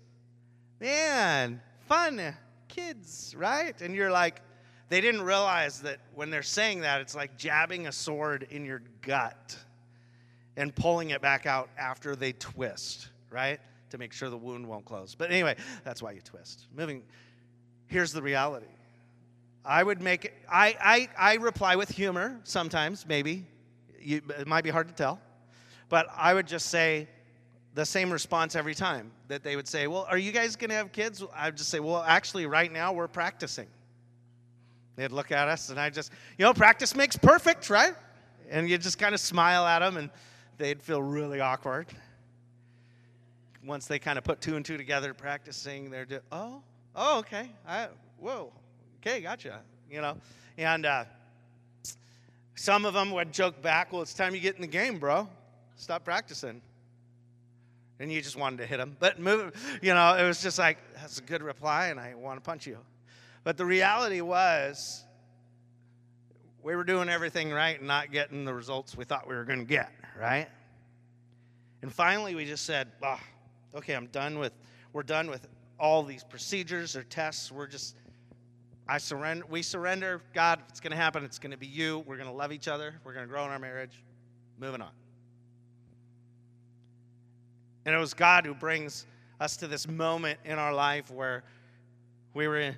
Man, 0.79 1.61
fun 1.87 2.35
kids, 2.67 3.35
right? 3.37 3.79
And 3.81 3.93
you're 3.93 4.09
like, 4.09 4.41
they 4.89 4.99
didn't 4.99 5.21
realize 5.21 5.81
that 5.81 5.99
when 6.15 6.31
they're 6.31 6.41
saying 6.41 6.81
that, 6.81 7.01
it's 7.01 7.15
like 7.15 7.37
jabbing 7.37 7.85
a 7.85 7.91
sword 7.91 8.47
in 8.49 8.65
your 8.65 8.81
gut 9.01 9.55
and 10.57 10.73
pulling 10.73 11.11
it 11.11 11.21
back 11.21 11.45
out 11.45 11.69
after 11.77 12.15
they 12.15 12.33
twist, 12.33 13.09
right? 13.29 13.59
to 13.91 13.97
make 13.97 14.11
sure 14.11 14.29
the 14.29 14.37
wound 14.37 14.65
won't 14.65 14.85
close. 14.85 15.15
But 15.15 15.31
anyway, 15.31 15.55
that's 15.83 16.01
why 16.01 16.11
you 16.11 16.21
twist. 16.21 16.65
Moving, 16.75 17.03
here's 17.87 18.11
the 18.11 18.21
reality. 18.21 18.65
I 19.63 19.83
would 19.83 20.01
make 20.01 20.25
it, 20.25 20.33
I, 20.49 20.75
I, 21.17 21.33
I 21.33 21.35
reply 21.35 21.75
with 21.75 21.89
humor 21.89 22.39
sometimes, 22.43 23.05
maybe. 23.07 23.45
You, 23.99 24.21
it 24.39 24.47
might 24.47 24.63
be 24.63 24.69
hard 24.69 24.87
to 24.87 24.93
tell. 24.93 25.19
But 25.89 26.07
I 26.15 26.33
would 26.33 26.47
just 26.47 26.67
say 26.67 27.07
the 27.73 27.85
same 27.85 28.11
response 28.11 28.55
every 28.55 28.73
time 28.73 29.11
that 29.27 29.43
they 29.43 29.55
would 29.55 29.67
say, 29.67 29.87
Well, 29.87 30.07
are 30.09 30.17
you 30.17 30.31
guys 30.31 30.55
going 30.55 30.69
to 30.69 30.75
have 30.75 30.91
kids? 30.91 31.23
I'd 31.35 31.57
just 31.57 31.69
say, 31.69 31.79
Well, 31.79 32.01
actually, 32.01 32.45
right 32.45 32.71
now 32.71 32.93
we're 32.93 33.07
practicing. 33.07 33.67
They'd 34.95 35.11
look 35.11 35.31
at 35.31 35.47
us 35.47 35.69
and 35.69 35.79
I 35.79 35.89
just, 35.89 36.11
you 36.37 36.45
know, 36.45 36.53
practice 36.53 36.95
makes 36.95 37.15
perfect, 37.15 37.69
right? 37.69 37.93
And 38.49 38.69
you 38.69 38.77
just 38.77 38.97
kind 38.97 39.13
of 39.13 39.21
smile 39.21 39.65
at 39.65 39.79
them 39.79 39.97
and 39.97 40.09
they'd 40.57 40.81
feel 40.81 41.01
really 41.01 41.39
awkward 41.39 41.87
once 43.63 43.87
they 43.87 43.99
kind 43.99 44.17
of 44.17 44.23
put 44.23 44.41
two 44.41 44.55
and 44.55 44.65
two 44.65 44.77
together, 44.77 45.13
practicing, 45.13 45.89
they're 45.89 46.05
just, 46.05 46.23
oh, 46.31 46.61
oh, 46.95 47.19
okay, 47.19 47.51
I, 47.67 47.87
whoa, 48.19 48.51
okay, 49.01 49.21
gotcha, 49.21 49.59
you 49.89 50.01
know, 50.01 50.15
and 50.57 50.85
uh, 50.85 51.05
some 52.55 52.85
of 52.85 52.93
them 52.93 53.11
would 53.11 53.33
joke 53.33 53.61
back, 53.61 53.91
well, 53.91 54.01
it's 54.01 54.13
time 54.13 54.35
you 54.35 54.41
get 54.41 54.55
in 54.55 54.61
the 54.61 54.67
game, 54.67 54.99
bro. 54.99 55.27
Stop 55.75 56.05
practicing. 56.05 56.61
And 57.99 58.11
you 58.11 58.21
just 58.21 58.35
wanted 58.35 58.57
to 58.57 58.65
hit 58.65 58.77
them, 58.77 58.95
but 58.99 59.19
move, 59.19 59.53
you 59.81 59.93
know, 59.93 60.15
it 60.15 60.23
was 60.23 60.41
just 60.41 60.57
like 60.57 60.77
that's 60.95 61.19
a 61.19 61.21
good 61.21 61.43
reply, 61.43 61.87
and 61.87 61.99
I 61.99 62.15
want 62.15 62.37
to 62.37 62.41
punch 62.41 62.65
you. 62.65 62.77
But 63.43 63.57
the 63.57 63.65
reality 63.65 64.21
was, 64.21 65.03
we 66.63 66.75
were 66.75 66.83
doing 66.83 67.09
everything 67.09 67.51
right 67.51 67.77
and 67.77 67.87
not 67.87 68.11
getting 68.11 68.45
the 68.45 68.53
results 68.53 68.95
we 68.95 69.05
thought 69.05 69.27
we 69.27 69.35
were 69.35 69.45
going 69.45 69.59
to 69.59 69.65
get, 69.65 69.91
right? 70.19 70.47
And 71.81 71.91
finally, 71.91 72.35
we 72.35 72.45
just 72.45 72.65
said, 72.65 72.87
oh, 73.03 73.19
okay, 73.75 73.93
I'm 73.93 74.07
done 74.07 74.37
with, 74.37 74.53
we're 74.93 75.03
done 75.03 75.29
with 75.29 75.47
all 75.79 76.03
these 76.03 76.23
procedures 76.23 76.95
or 76.95 77.03
tests. 77.03 77.51
We're 77.51 77.67
just, 77.67 77.95
I 78.91 78.97
surrender, 78.97 79.45
we 79.49 79.61
surrender. 79.61 80.21
God, 80.33 80.59
it's 80.67 80.81
going 80.81 80.91
to 80.91 80.97
happen. 80.97 81.23
It's 81.23 81.39
going 81.39 81.51
to 81.51 81.57
be 81.57 81.65
you. 81.65 81.99
We're 81.99 82.17
going 82.17 82.27
to 82.27 82.35
love 82.35 82.51
each 82.51 82.67
other. 82.67 82.95
We're 83.05 83.13
going 83.13 83.25
to 83.25 83.31
grow 83.31 83.45
in 83.45 83.49
our 83.49 83.57
marriage. 83.57 84.03
Moving 84.59 84.81
on. 84.81 84.91
And 87.85 87.95
it 87.95 87.97
was 87.97 88.13
God 88.13 88.45
who 88.45 88.53
brings 88.53 89.05
us 89.39 89.55
to 89.57 89.67
this 89.67 89.87
moment 89.87 90.39
in 90.43 90.59
our 90.59 90.73
life 90.73 91.09
where 91.09 91.45
we 92.33 92.49
were 92.49 92.75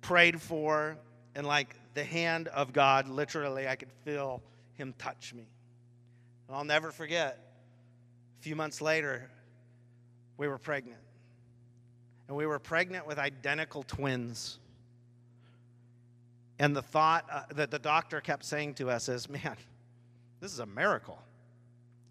prayed 0.00 0.40
for, 0.40 0.96
and 1.34 1.46
like 1.46 1.76
the 1.92 2.04
hand 2.04 2.48
of 2.48 2.72
God, 2.72 3.06
literally, 3.06 3.68
I 3.68 3.76
could 3.76 3.92
feel 4.02 4.42
Him 4.78 4.94
touch 4.96 5.34
me. 5.34 5.44
And 6.48 6.56
I'll 6.56 6.64
never 6.64 6.90
forget, 6.90 7.38
a 8.40 8.42
few 8.42 8.56
months 8.56 8.80
later, 8.80 9.28
we 10.38 10.48
were 10.48 10.56
pregnant. 10.56 11.02
And 12.28 12.36
we 12.36 12.46
were 12.46 12.58
pregnant 12.58 13.06
with 13.06 13.18
identical 13.18 13.82
twins. 13.82 14.58
And 16.64 16.74
the 16.74 16.80
thought 16.80 17.26
uh, 17.30 17.42
that 17.56 17.70
the 17.70 17.78
doctor 17.78 18.22
kept 18.22 18.42
saying 18.42 18.76
to 18.76 18.88
us 18.88 19.10
is, 19.10 19.28
man, 19.28 19.54
this 20.40 20.50
is 20.50 20.60
a 20.60 20.66
miracle. 20.66 21.18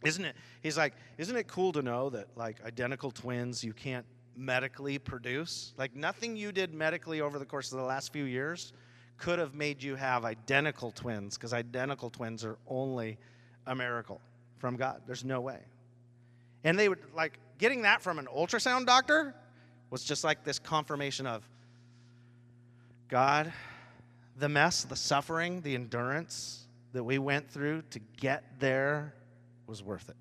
Isn't 0.06 0.26
it? 0.26 0.36
He's 0.62 0.78
like, 0.78 0.94
isn't 1.18 1.36
it 1.36 1.48
cool 1.48 1.72
to 1.72 1.82
know 1.82 2.12
that 2.12 2.28
like 2.36 2.64
identical 2.64 3.10
twins 3.10 3.64
you 3.64 3.74
can't 3.74 4.06
medically 4.38 5.00
produce? 5.00 5.74
Like 5.76 5.96
nothing 5.96 6.36
you 6.36 6.52
did 6.52 6.72
medically 6.72 7.20
over 7.20 7.40
the 7.40 7.46
course 7.46 7.72
of 7.72 7.80
the 7.80 7.84
last 7.84 8.14
few 8.14 8.26
years 8.26 8.74
could 9.18 9.40
have 9.40 9.56
made 9.56 9.82
you 9.82 9.96
have 9.96 10.24
identical 10.24 10.92
twins 10.92 11.36
because 11.36 11.52
identical 11.52 12.12
twins 12.12 12.46
are 12.46 12.60
only 12.68 13.18
a 13.66 13.74
miracle 13.74 14.22
from 14.60 14.76
God. 14.76 15.02
There's 15.08 15.26
no 15.26 15.42
way. 15.42 15.62
And 16.64 16.78
they 16.78 16.90
would 16.90 17.00
like 17.16 17.40
getting 17.58 17.82
that 17.82 18.04
from 18.04 18.20
an 18.20 18.28
ultrasound 18.28 18.86
doctor 18.86 19.34
was 19.90 20.04
just 20.04 20.24
like 20.24 20.44
this 20.44 20.60
confirmation 20.60 21.26
of 21.26 21.42
God, 23.10 23.52
the 24.38 24.50
mess, 24.50 24.84
the 24.84 24.96
suffering, 24.96 25.62
the 25.62 25.76
endurance 25.76 26.68
that 26.94 27.04
we 27.04 27.18
went 27.18 27.50
through 27.50 27.84
to 27.92 28.00
get 28.18 28.60
there 28.60 29.14
was 29.68 29.84
worth 29.84 30.10
it. 30.10 30.16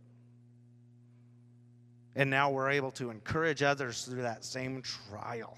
And 2.15 2.29
now 2.29 2.51
we're 2.51 2.71
able 2.71 2.91
to 2.93 3.11
encourage 3.11 3.63
others 3.63 4.05
through 4.05 4.23
that 4.23 4.45
same 4.45 4.83
trial. 4.83 5.57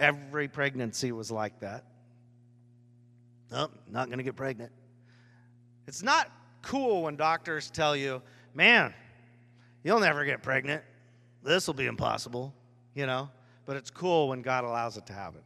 Every 0.00 0.48
pregnancy 0.48 1.12
was 1.12 1.30
like 1.30 1.60
that. 1.60 1.84
Nope, 3.50 3.72
not 3.88 4.06
going 4.06 4.18
to 4.18 4.24
get 4.24 4.36
pregnant. 4.36 4.72
It's 5.86 6.02
not 6.02 6.30
cool 6.62 7.04
when 7.04 7.16
doctors 7.16 7.70
tell 7.70 7.96
you, 7.96 8.22
man, 8.54 8.92
you'll 9.82 10.00
never 10.00 10.24
get 10.24 10.42
pregnant. 10.42 10.82
This 11.42 11.66
will 11.66 11.74
be 11.74 11.86
impossible, 11.86 12.54
you 12.94 13.06
know? 13.06 13.30
But 13.68 13.76
it's 13.76 13.90
cool 13.90 14.30
when 14.30 14.40
God 14.40 14.64
allows 14.64 14.96
it 14.96 15.04
to 15.08 15.12
happen. 15.12 15.42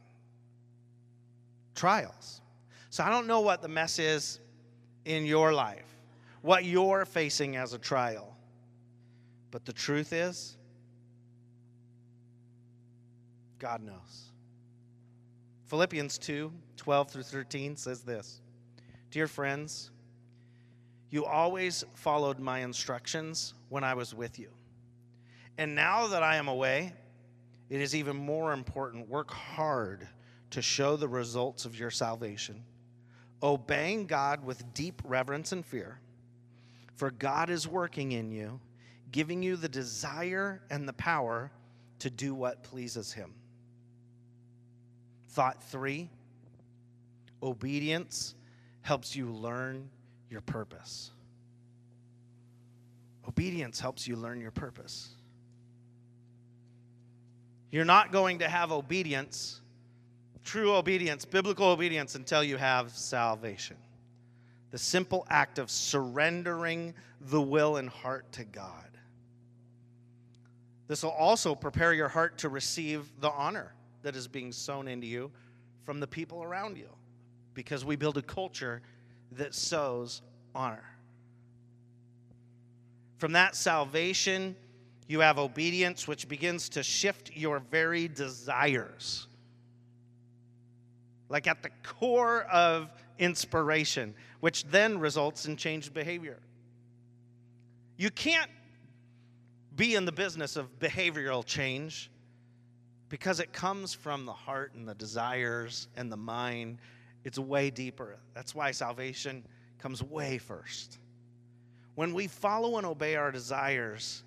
Trials. 1.75 2.39
So 2.89 3.03
I 3.03 3.09
don't 3.09 3.27
know 3.27 3.41
what 3.41 3.61
the 3.61 3.67
mess 3.67 3.99
is 3.99 4.39
in 5.03 5.25
your 5.25 5.51
life, 5.51 5.97
what 6.41 6.63
you're 6.63 7.03
facing 7.03 7.57
as 7.57 7.73
a 7.73 7.77
trial. 7.77 8.33
But 9.51 9.65
the 9.65 9.73
truth 9.73 10.13
is, 10.13 10.55
God 13.59 13.83
knows. 13.83 14.31
Philippians 15.65 16.17
2 16.17 16.49
12 16.77 17.11
through 17.11 17.23
13 17.23 17.75
says 17.75 18.03
this 18.03 18.39
Dear 19.11 19.27
friends, 19.27 19.91
you 21.09 21.25
always 21.25 21.83
followed 21.93 22.39
my 22.39 22.59
instructions 22.59 23.53
when 23.67 23.83
I 23.83 23.93
was 23.95 24.15
with 24.15 24.39
you. 24.39 24.47
And 25.57 25.75
now 25.75 26.07
that 26.07 26.23
I 26.23 26.37
am 26.37 26.47
away, 26.47 26.93
it 27.69 27.81
is 27.81 27.95
even 27.95 28.15
more 28.15 28.53
important. 28.53 29.09
Work 29.09 29.31
hard 29.31 30.07
to 30.51 30.61
show 30.61 30.95
the 30.95 31.07
results 31.07 31.65
of 31.65 31.77
your 31.77 31.91
salvation 31.91 32.63
obeying 33.43 34.05
God 34.05 34.45
with 34.45 34.73
deep 34.73 35.01
reverence 35.03 35.51
and 35.51 35.65
fear. 35.65 35.99
For 36.95 37.11
God 37.11 37.49
is 37.49 37.67
working 37.67 38.13
in 38.13 38.31
you, 38.31 38.61
giving 39.11 39.43
you 39.43 39.57
the 39.57 39.67
desire 39.67 40.61
and 40.69 40.87
the 40.87 40.93
power 40.93 41.51
to 41.99 42.09
do 42.09 42.33
what 42.33 42.63
pleases 42.63 43.11
Him. 43.11 43.33
Thought 45.29 45.61
three 45.63 46.09
obedience 47.41 48.35
helps 48.81 49.15
you 49.15 49.29
learn 49.29 49.89
your 50.29 50.41
purpose. 50.41 51.11
Obedience 53.27 53.79
helps 53.79 54.07
you 54.07 54.15
learn 54.15 54.39
your 54.39 54.51
purpose. 54.51 55.09
You're 57.73 57.85
not 57.85 58.13
going 58.13 58.39
to 58.39 58.47
have 58.47 58.71
obedience 58.71 59.59
true 60.43 60.75
obedience, 60.75 61.25
biblical 61.25 61.67
obedience, 61.67 62.15
until 62.15 62.43
you 62.43 62.57
have 62.57 62.91
salvation. 62.91 63.77
The 64.71 64.77
simple 64.77 65.25
act 65.29 65.59
of 65.59 65.69
surrendering 65.69 66.93
the 67.21 67.41
will 67.41 67.77
and 67.77 67.89
heart 67.89 68.31
to 68.33 68.43
God. 68.43 68.89
This 70.87 71.03
will 71.03 71.11
also 71.11 71.55
prepare 71.55 71.93
your 71.93 72.09
heart 72.09 72.39
to 72.39 72.49
receive 72.49 73.05
the 73.19 73.31
honor 73.31 73.73
that 74.01 74.15
is 74.15 74.27
being 74.27 74.51
sown 74.51 74.87
into 74.87 75.07
you 75.07 75.31
from 75.85 75.99
the 75.99 76.07
people 76.07 76.43
around 76.43 76.77
you 76.77 76.89
because 77.53 77.85
we 77.85 77.95
build 77.95 78.17
a 78.17 78.21
culture 78.21 78.81
that 79.31 79.55
sows 79.55 80.21
honor. 80.53 80.83
From 83.17 83.31
that 83.31 83.55
salvation, 83.55 84.55
you 85.07 85.19
have 85.19 85.37
obedience, 85.37 86.07
which 86.07 86.27
begins 86.27 86.69
to 86.69 86.83
shift 86.83 87.35
your 87.35 87.59
very 87.59 88.07
desires 88.07 89.27
like 91.33 91.47
at 91.47 91.63
the 91.63 91.71
core 91.81 92.43
of 92.43 92.91
inspiration, 93.17 94.13
which 94.39 94.65
then 94.65 94.99
results 94.99 95.47
in 95.47 95.57
changed 95.57 95.91
behavior. 95.91 96.37
You 97.97 98.11
can't 98.11 98.51
be 99.75 99.95
in 99.95 100.05
the 100.05 100.11
business 100.11 100.55
of 100.57 100.77
behavioral 100.77 101.43
change 101.43 102.11
because 103.09 103.39
it 103.39 103.51
comes 103.51 103.95
from 103.95 104.27
the 104.27 104.31
heart 104.31 104.73
and 104.75 104.87
the 104.87 104.93
desires 104.93 105.87
and 105.97 106.11
the 106.11 106.17
mind. 106.17 106.77
It's 107.23 107.39
way 107.39 107.71
deeper. 107.71 108.17
That's 108.35 108.53
why 108.53 108.69
salvation 108.69 109.43
comes 109.79 110.03
way 110.03 110.37
first. 110.37 110.99
When 111.95 112.13
we 112.13 112.27
follow 112.27 112.77
and 112.77 112.85
obey 112.85 113.15
our 113.15 113.31
desires, 113.31 114.23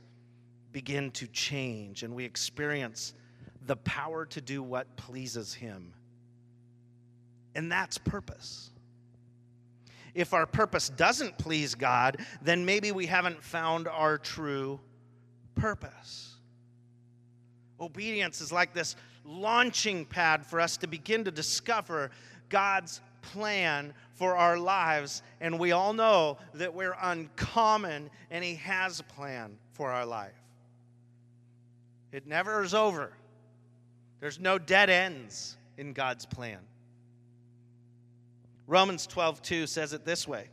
begin 0.76 1.10
to 1.10 1.26
change 1.28 2.02
and 2.02 2.14
we 2.14 2.22
experience 2.22 3.14
the 3.64 3.76
power 3.76 4.26
to 4.26 4.42
do 4.42 4.62
what 4.62 4.94
pleases 4.98 5.54
Him 5.54 5.90
and 7.54 7.72
that's 7.72 7.96
purpose. 7.96 8.70
If 10.14 10.34
our 10.34 10.44
purpose 10.44 10.90
doesn't 10.90 11.38
please 11.38 11.74
God, 11.74 12.18
then 12.42 12.66
maybe 12.66 12.92
we 12.92 13.06
haven't 13.06 13.42
found 13.42 13.88
our 13.88 14.18
true 14.18 14.78
purpose. 15.54 16.34
Obedience 17.80 18.42
is 18.42 18.52
like 18.52 18.74
this 18.74 18.96
launching 19.24 20.04
pad 20.04 20.44
for 20.44 20.60
us 20.60 20.76
to 20.76 20.86
begin 20.86 21.24
to 21.24 21.30
discover 21.30 22.10
God's 22.50 23.00
plan 23.22 23.94
for 24.12 24.36
our 24.36 24.58
lives. 24.58 25.22
And 25.40 25.58
we 25.58 25.72
all 25.72 25.94
know 25.94 26.36
that 26.52 26.74
we're 26.74 26.96
uncommon 27.00 28.10
and 28.30 28.44
He 28.44 28.56
has 28.56 29.00
a 29.00 29.04
plan 29.04 29.56
for 29.72 29.90
our 29.90 30.04
life. 30.04 30.45
It 32.16 32.26
never 32.26 32.62
is 32.62 32.72
over, 32.72 33.12
there's 34.20 34.40
no 34.40 34.58
dead 34.58 34.88
ends 34.88 35.58
in 35.76 35.92
God's 35.92 36.24
plan. 36.24 36.60
Romans 38.66 39.06
12, 39.06 39.42
2 39.42 39.66
says 39.66 39.92
it 39.92 40.06
this 40.06 40.26
way 40.26 40.48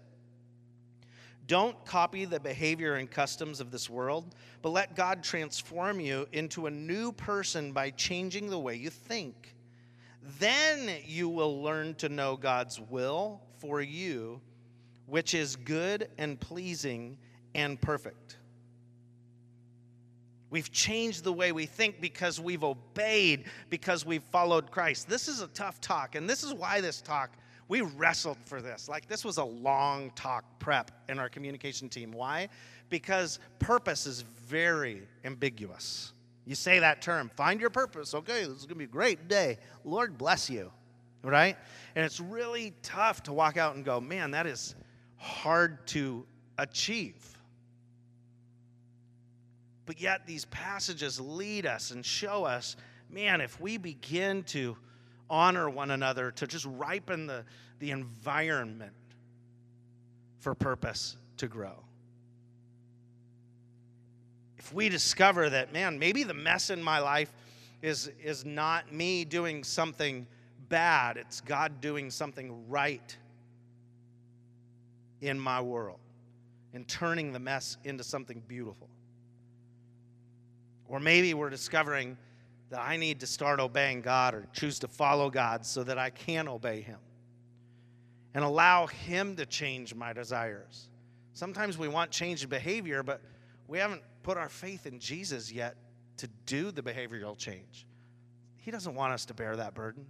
Don't 1.48 1.86
copy 1.86 2.26
the 2.26 2.42
behavior 2.42 2.96
and 2.96 3.10
customs 3.10 3.62
of 3.62 3.72
this 3.72 3.90
world, 3.90 4.36
but 4.62 4.72
let 4.72 4.94
God 4.94 5.24
transform 5.24 6.02
you 6.02 6.28
into 6.34 6.66
a 6.66 6.70
new 6.70 7.14
person 7.14 7.72
by 7.72 7.92
changing 7.92 8.50
the 8.50 8.60
way 8.60 8.76
you 8.76 8.90
think. 8.90 9.56
Then 10.40 10.92
you 11.06 11.30
will 11.30 11.64
learn 11.64 11.96
to 11.96 12.10
know 12.10 12.36
God's 12.36 12.82
will 12.82 13.40
for 13.60 13.82
you, 13.82 14.42
which 15.06 15.34
is 15.34 15.56
good 15.56 16.10
and 16.18 16.38
pleasing 16.38 17.18
and 17.56 17.80
perfect. 17.80 18.36
We've 20.54 20.72
changed 20.72 21.24
the 21.24 21.34
way 21.34 21.52
we 21.52 21.66
think 21.66 22.00
because 22.00 22.40
we've 22.40 22.64
obeyed, 22.64 23.46
because 23.72 24.06
we've 24.06 24.22
followed 24.22 24.70
Christ. 24.70 25.10
This 25.10 25.28
is 25.28 25.42
a 25.42 25.48
tough 25.48 25.82
talk, 25.82 26.14
and 26.14 26.30
this 26.30 26.44
is 26.44 26.54
why 26.54 26.80
this 26.80 27.02
talk 27.02 27.32
we 27.68 27.82
wrestled 27.82 28.38
for 28.46 28.62
this. 28.62 28.88
Like, 28.88 29.08
this 29.08 29.26
was 29.26 29.40
a 29.40 29.44
long 29.44 30.12
talk 30.12 30.46
prep 30.60 30.92
in 31.10 31.18
our 31.18 31.28
communication 31.28 31.90
team. 31.90 32.12
Why? 32.12 32.50
Because 32.90 33.40
purpose 33.58 34.06
is 34.06 34.26
very 34.46 35.02
ambiguous. 35.26 36.14
You 36.46 36.54
say 36.54 36.78
that 36.78 37.02
term, 37.02 37.32
find 37.36 37.60
your 37.60 37.72
purpose. 37.72 38.14
Okay, 38.14 38.42
this 38.42 38.50
is 38.50 38.66
going 38.68 38.76
to 38.76 38.76
be 38.76 38.84
a 38.84 38.88
great 38.88 39.28
day. 39.28 39.58
Lord 39.84 40.20
bless 40.20 40.52
you, 40.52 40.72
right? 41.24 41.58
And 41.96 42.06
it's 42.06 42.20
really 42.20 42.76
tough 42.84 43.24
to 43.24 43.34
walk 43.34 43.58
out 43.58 43.74
and 43.76 43.84
go, 43.84 44.00
man, 44.00 44.30
that 44.30 44.46
is 44.46 44.76
hard 45.18 45.88
to 45.88 46.28
achieve. 46.60 47.33
But 49.86 50.00
yet, 50.00 50.26
these 50.26 50.46
passages 50.46 51.20
lead 51.20 51.66
us 51.66 51.92
and 51.92 52.06
show 52.06 52.46
us, 52.46 52.76
man, 53.10 53.42
if 53.42 53.60
we 53.60 53.78
begin 53.78 54.44
to 54.44 54.78
honor 55.30 55.70
one 55.70 55.92
another, 55.92 56.32
to 56.32 56.48
just 56.48 56.66
ripen 56.66 57.28
the, 57.28 57.44
the 57.80 57.92
environment 57.92 58.94
for 60.40 60.54
purpose 60.54 61.18
to 61.38 61.48
grow. 61.48 61.84
If 64.58 64.74
we 64.74 64.88
discover 64.88 65.50
that, 65.50 65.74
man, 65.74 66.00
maybe 66.00 66.24
the 66.24 66.34
mess 66.34 66.70
in 66.70 66.82
my 66.82 67.00
life 67.00 67.34
is, 67.82 68.10
is 68.24 68.46
not 68.46 68.94
me 68.94 69.26
doing 69.26 69.64
something 69.64 70.26
bad, 70.70 71.18
it's 71.18 71.42
God 71.42 71.82
doing 71.82 72.10
something 72.10 72.70
right 72.70 73.18
in 75.20 75.38
my 75.40 75.60
world 75.62 76.00
and 76.74 76.88
turning 76.88 77.34
the 77.34 77.40
mess 77.40 77.78
into 77.84 78.04
something 78.04 78.42
beautiful. 78.48 78.90
Or 80.88 81.00
maybe 81.00 81.34
we're 81.34 81.50
discovering 81.50 82.18
that 82.70 82.82
I 82.82 82.98
need 82.98 83.20
to 83.20 83.28
start 83.28 83.60
obeying 83.60 84.02
God 84.02 84.34
or 84.34 84.48
choose 84.54 84.80
to 84.80 84.88
follow 84.88 85.30
God 85.30 85.66
so 85.66 85.84
that 85.84 85.98
I 85.98 86.10
can 86.10 86.48
obey 86.48 86.82
Him 86.82 86.98
and 88.34 88.44
allow 88.44 88.88
Him 88.88 89.36
to 89.36 89.46
change 89.46 89.94
my 89.94 90.14
desires. 90.14 90.90
Sometimes 91.34 91.78
we 91.78 91.88
want 91.88 92.12
change 92.12 92.44
in 92.44 92.50
behavior, 92.50 93.04
but 93.04 93.22
we 93.68 93.78
haven't 93.78 94.02
put 94.24 94.38
our 94.38 94.50
faith 94.50 94.86
in 94.86 95.00
Jesus 95.00 95.52
yet 95.52 95.76
to 96.18 96.28
do 96.46 96.72
the 96.72 96.82
behavioral 96.82 97.38
change. 97.38 97.86
He 98.58 98.72
doesn't 98.72 98.96
want 98.96 99.14
us 99.14 99.26
to 99.26 99.34
bear 99.34 99.56
that 99.56 99.74
burden. 99.74 100.06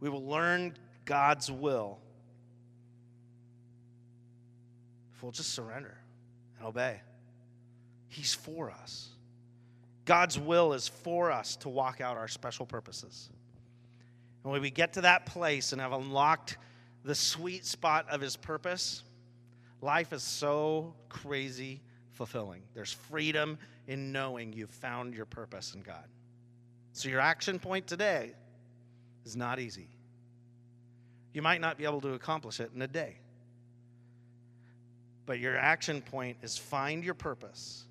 We 0.00 0.08
will 0.08 0.24
learn 0.24 0.76
God's 1.04 1.50
will 1.50 1.98
if 5.14 5.22
we'll 5.22 5.32
just 5.32 5.54
surrender 5.54 6.01
and 6.62 6.68
obey. 6.68 7.00
He's 8.08 8.34
for 8.34 8.70
us. 8.70 9.08
God's 10.04 10.38
will 10.38 10.72
is 10.72 10.88
for 10.88 11.30
us 11.30 11.56
to 11.56 11.68
walk 11.68 12.00
out 12.00 12.16
our 12.16 12.28
special 12.28 12.66
purposes. 12.66 13.30
And 14.42 14.52
when 14.52 14.62
we 14.62 14.70
get 14.70 14.94
to 14.94 15.02
that 15.02 15.26
place 15.26 15.72
and 15.72 15.80
have 15.80 15.92
unlocked 15.92 16.58
the 17.04 17.14
sweet 17.14 17.64
spot 17.64 18.06
of 18.10 18.20
His 18.20 18.36
purpose, 18.36 19.04
life 19.80 20.12
is 20.12 20.22
so 20.22 20.94
crazy 21.08 21.80
fulfilling. 22.12 22.62
There's 22.74 22.92
freedom 22.92 23.58
in 23.86 24.12
knowing 24.12 24.52
you've 24.52 24.70
found 24.70 25.14
your 25.14 25.26
purpose 25.26 25.74
in 25.74 25.82
God. 25.82 26.04
So, 26.92 27.08
your 27.08 27.20
action 27.20 27.58
point 27.58 27.86
today 27.86 28.32
is 29.24 29.36
not 29.36 29.58
easy. 29.58 29.88
You 31.32 31.42
might 31.42 31.60
not 31.60 31.78
be 31.78 31.84
able 31.84 32.02
to 32.02 32.12
accomplish 32.12 32.60
it 32.60 32.70
in 32.74 32.82
a 32.82 32.88
day. 32.88 33.16
But 35.26 35.38
your 35.38 35.56
action 35.56 36.02
point 36.02 36.38
is 36.42 36.58
find 36.58 37.04
your 37.04 37.14
purpose 37.14 37.84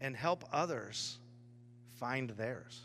and 0.00 0.16
help 0.16 0.44
others 0.52 1.18
find 1.98 2.30
theirs. 2.30 2.80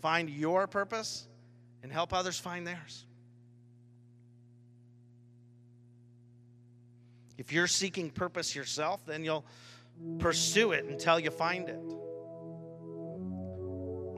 Find 0.00 0.30
your 0.30 0.66
purpose 0.66 1.26
and 1.82 1.92
help 1.92 2.14
others 2.14 2.38
find 2.38 2.66
theirs. 2.66 3.04
If 7.36 7.52
you're 7.52 7.66
seeking 7.66 8.10
purpose 8.10 8.54
yourself, 8.54 9.04
then 9.06 9.24
you'll 9.24 9.44
pursue 10.18 10.72
it 10.72 10.84
until 10.84 11.18
you 11.18 11.30
find 11.30 11.68
it. 11.68 11.80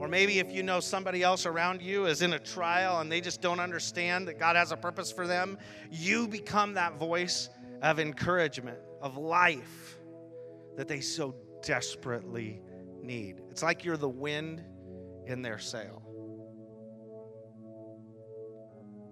Or 0.03 0.09
maybe 0.09 0.39
if 0.39 0.51
you 0.51 0.63
know 0.63 0.81
somebody 0.81 1.23
else 1.23 1.45
around 1.45 1.81
you 1.81 2.07
is 2.07 2.21
in 2.21 2.33
a 2.33 2.39
trial 2.39 2.99
and 2.99 3.09
they 3.09 3.21
just 3.21 3.39
don't 3.39 3.61
understand 3.61 4.27
that 4.27 4.37
God 4.37 4.57
has 4.57 4.73
a 4.73 4.75
purpose 4.75 5.13
for 5.13 5.27
them, 5.27 5.57
you 5.89 6.27
become 6.27 6.73
that 6.73 6.99
voice 6.99 7.47
of 7.81 8.01
encouragement, 8.01 8.77
of 9.01 9.15
life 9.15 9.97
that 10.75 10.89
they 10.89 10.99
so 10.99 11.33
desperately 11.61 12.59
need. 13.01 13.43
It's 13.49 13.63
like 13.63 13.85
you're 13.85 13.95
the 13.95 14.09
wind 14.09 14.61
in 15.25 15.41
their 15.41 15.57
sail. 15.57 16.03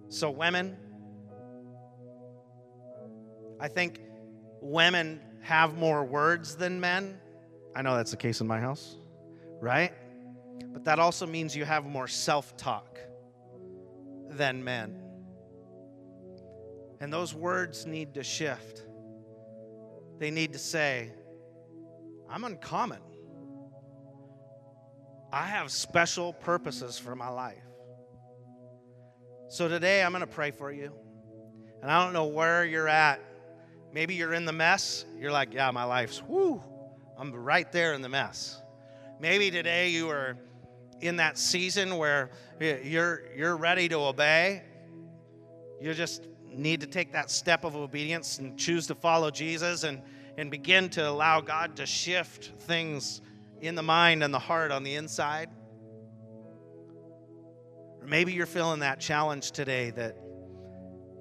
So, 0.09 0.29
women, 0.29 0.75
I 3.61 3.69
think 3.69 4.01
women 4.59 5.21
have 5.39 5.77
more 5.77 6.03
words 6.03 6.57
than 6.57 6.81
men. 6.81 7.17
I 7.77 7.81
know 7.81 7.95
that's 7.95 8.11
the 8.11 8.17
case 8.17 8.41
in 8.41 8.47
my 8.47 8.59
house, 8.59 8.97
right? 9.61 9.93
But 10.71 10.85
that 10.85 10.99
also 10.99 11.25
means 11.27 11.55
you 11.55 11.65
have 11.65 11.85
more 11.85 12.07
self 12.07 12.55
talk 12.57 12.99
than 14.29 14.63
men. 14.63 14.97
And 16.99 17.11
those 17.11 17.33
words 17.33 17.85
need 17.85 18.13
to 18.13 18.23
shift. 18.23 18.85
They 20.19 20.31
need 20.31 20.53
to 20.53 20.59
say, 20.59 21.11
I'm 22.29 22.43
uncommon. 22.43 23.01
I 25.33 25.45
have 25.45 25.71
special 25.71 26.33
purposes 26.33 26.99
for 26.99 27.15
my 27.15 27.29
life. 27.29 27.63
So 29.49 29.67
today 29.67 30.03
I'm 30.03 30.11
going 30.11 30.21
to 30.21 30.27
pray 30.27 30.51
for 30.51 30.71
you. 30.71 30.93
And 31.81 31.89
I 31.89 32.03
don't 32.03 32.13
know 32.13 32.27
where 32.27 32.63
you're 32.63 32.87
at. 32.87 33.19
Maybe 33.91 34.15
you're 34.15 34.33
in 34.33 34.45
the 34.45 34.53
mess. 34.53 35.05
You're 35.17 35.31
like, 35.31 35.53
yeah, 35.53 35.71
my 35.71 35.83
life's, 35.83 36.21
whoo, 36.21 36.61
I'm 37.17 37.33
right 37.33 37.69
there 37.71 37.93
in 37.93 38.01
the 38.01 38.09
mess. 38.09 38.61
Maybe 39.19 39.51
today 39.51 39.89
you 39.89 40.09
are 40.09 40.37
in 41.01 41.17
that 41.17 41.37
season 41.37 41.97
where 41.97 42.29
you're, 42.59 43.23
you're 43.35 43.57
ready 43.57 43.89
to 43.89 43.97
obey. 43.97 44.63
You 45.79 45.93
just 45.93 46.27
need 46.47 46.81
to 46.81 46.87
take 46.87 47.13
that 47.13 47.31
step 47.31 47.63
of 47.63 47.75
obedience 47.75 48.37
and 48.37 48.57
choose 48.57 48.87
to 48.87 48.95
follow 48.95 49.31
Jesus 49.31 49.83
and, 49.83 50.01
and 50.37 50.51
begin 50.51 50.89
to 50.89 51.09
allow 51.09 51.41
God 51.41 51.77
to 51.77 51.85
shift 51.85 52.51
things 52.61 53.21
in 53.61 53.75
the 53.75 53.83
mind 53.83 54.23
and 54.23 54.33
the 54.33 54.39
heart 54.39 54.71
on 54.71 54.83
the 54.83 54.95
inside. 54.95 55.49
Or 57.99 58.07
maybe 58.07 58.33
you're 58.33 58.45
feeling 58.45 58.81
that 58.81 58.99
challenge 58.99 59.51
today 59.51 59.89
that 59.91 60.17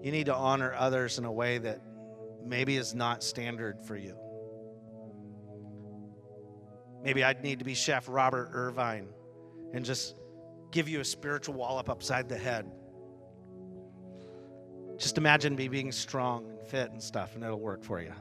you 0.02 0.12
need 0.12 0.26
to 0.26 0.34
honor 0.34 0.74
others 0.76 1.18
in 1.18 1.24
a 1.24 1.32
way 1.32 1.58
that 1.58 1.80
maybe 2.44 2.76
is 2.76 2.94
not 2.94 3.22
standard 3.22 3.82
for 3.84 3.96
you. 3.96 4.16
Maybe 7.02 7.24
I'd 7.24 7.42
need 7.42 7.60
to 7.60 7.64
be 7.64 7.74
Chef 7.74 8.06
Robert 8.08 8.50
Irvine 8.52 9.08
and 9.72 9.84
just 9.84 10.16
give 10.70 10.88
you 10.88 11.00
a 11.00 11.04
spiritual 11.04 11.54
wallop 11.54 11.88
upside 11.88 12.28
the 12.28 12.36
head. 12.36 12.70
Just 14.98 15.18
imagine 15.18 15.56
me 15.56 15.68
being 15.68 15.92
strong 15.92 16.48
and 16.50 16.60
fit 16.68 16.90
and 16.90 17.02
stuff, 17.02 17.34
and 17.34 17.42
it'll 17.42 17.58
work 17.58 17.82
for 17.82 18.00
you. 18.00 18.12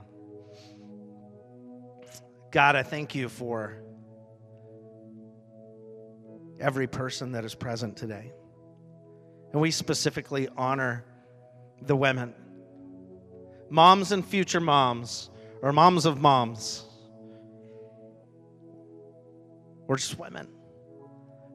God, 2.51 2.75
I 2.75 2.83
thank 2.83 3.15
you 3.15 3.29
for 3.29 3.81
every 6.59 6.87
person 6.87 7.33
that 7.33 7.45
is 7.45 7.53
present 7.53 7.97
today. 7.97 8.31
And 9.51 9.61
we 9.61 9.71
specifically 9.71 10.47
honor 10.55 11.05
the 11.81 11.95
women, 11.95 12.33
moms 13.69 14.11
and 14.11 14.25
future 14.25 14.59
moms, 14.59 15.29
or 15.61 15.73
moms 15.73 16.05
of 16.05 16.19
moms, 16.19 16.85
or 19.87 19.97
just 19.97 20.17
women 20.17 20.47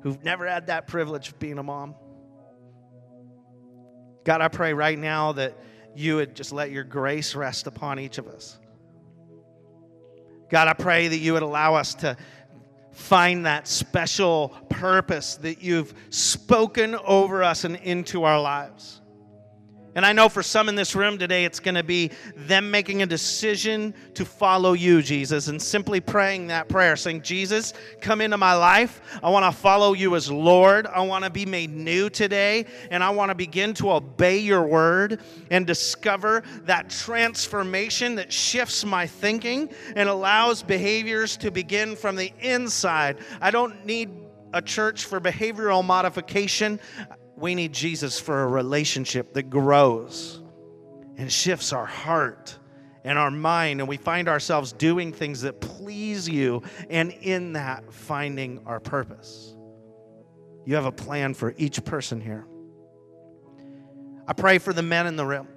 who've 0.04 0.22
never 0.22 0.46
had 0.46 0.66
that 0.66 0.86
privilege 0.86 1.30
of 1.30 1.38
being 1.38 1.58
a 1.58 1.62
mom. 1.62 1.94
God, 4.22 4.42
I 4.42 4.48
pray 4.48 4.74
right 4.74 4.98
now 4.98 5.32
that 5.32 5.58
you 5.96 6.16
would 6.16 6.36
just 6.36 6.52
let 6.52 6.70
your 6.70 6.84
grace 6.84 7.34
rest 7.34 7.66
upon 7.66 7.98
each 7.98 8.18
of 8.18 8.28
us. 8.28 8.58
God, 10.50 10.68
I 10.68 10.74
pray 10.74 11.08
that 11.08 11.16
you 11.16 11.32
would 11.32 11.42
allow 11.42 11.74
us 11.74 11.94
to 11.96 12.18
find 12.92 13.46
that 13.46 13.66
special 13.66 14.50
purpose 14.68 15.36
that 15.36 15.62
you've 15.62 15.94
spoken 16.10 16.94
over 16.96 17.42
us 17.42 17.64
and 17.64 17.76
into 17.76 18.24
our 18.24 18.40
lives. 18.40 19.00
And 19.94 20.04
I 20.04 20.12
know 20.12 20.28
for 20.28 20.42
some 20.42 20.68
in 20.68 20.74
this 20.74 20.94
room 20.94 21.18
today, 21.18 21.44
it's 21.44 21.60
going 21.60 21.76
to 21.76 21.84
be 21.84 22.10
them 22.36 22.70
making 22.70 23.02
a 23.02 23.06
decision 23.06 23.94
to 24.14 24.24
follow 24.24 24.72
you, 24.72 25.02
Jesus, 25.02 25.48
and 25.48 25.60
simply 25.60 26.00
praying 26.00 26.48
that 26.48 26.68
prayer, 26.68 26.96
saying, 26.96 27.22
Jesus, 27.22 27.74
come 28.00 28.20
into 28.20 28.36
my 28.36 28.54
life. 28.54 29.00
I 29.22 29.30
want 29.30 29.44
to 29.44 29.60
follow 29.60 29.92
you 29.92 30.16
as 30.16 30.30
Lord. 30.30 30.86
I 30.86 31.00
want 31.02 31.24
to 31.24 31.30
be 31.30 31.46
made 31.46 31.70
new 31.70 32.10
today, 32.10 32.66
and 32.90 33.04
I 33.04 33.10
want 33.10 33.30
to 33.30 33.34
begin 33.34 33.74
to 33.74 33.92
obey 33.92 34.38
your 34.38 34.66
word 34.66 35.20
and 35.50 35.66
discover 35.66 36.42
that 36.64 36.90
transformation 36.90 38.16
that 38.16 38.32
shifts 38.32 38.84
my 38.84 39.06
thinking 39.06 39.70
and 39.94 40.08
allows 40.08 40.62
behaviors 40.62 41.36
to 41.38 41.50
begin 41.50 41.94
from 41.94 42.16
the 42.16 42.32
inside. 42.40 43.18
I 43.40 43.50
don't 43.50 43.86
need 43.86 44.10
a 44.52 44.62
church 44.62 45.04
for 45.04 45.20
behavioral 45.20 45.84
modification. 45.84 46.80
We 47.36 47.54
need 47.54 47.72
Jesus 47.72 48.20
for 48.20 48.42
a 48.42 48.46
relationship 48.46 49.34
that 49.34 49.50
grows 49.50 50.40
and 51.16 51.30
shifts 51.30 51.72
our 51.72 51.86
heart 51.86 52.58
and 53.04 53.18
our 53.18 53.30
mind, 53.30 53.80
and 53.80 53.88
we 53.88 53.96
find 53.96 54.28
ourselves 54.28 54.72
doing 54.72 55.12
things 55.12 55.42
that 55.42 55.60
please 55.60 56.28
you, 56.28 56.62
and 56.88 57.10
in 57.10 57.52
that, 57.52 57.92
finding 57.92 58.62
our 58.66 58.80
purpose. 58.80 59.54
You 60.64 60.76
have 60.76 60.86
a 60.86 60.92
plan 60.92 61.34
for 61.34 61.54
each 61.58 61.84
person 61.84 62.20
here. 62.20 62.46
I 64.26 64.32
pray 64.32 64.58
for 64.58 64.72
the 64.72 64.82
men 64.82 65.06
in 65.06 65.16
the 65.16 65.26
room 65.26 65.48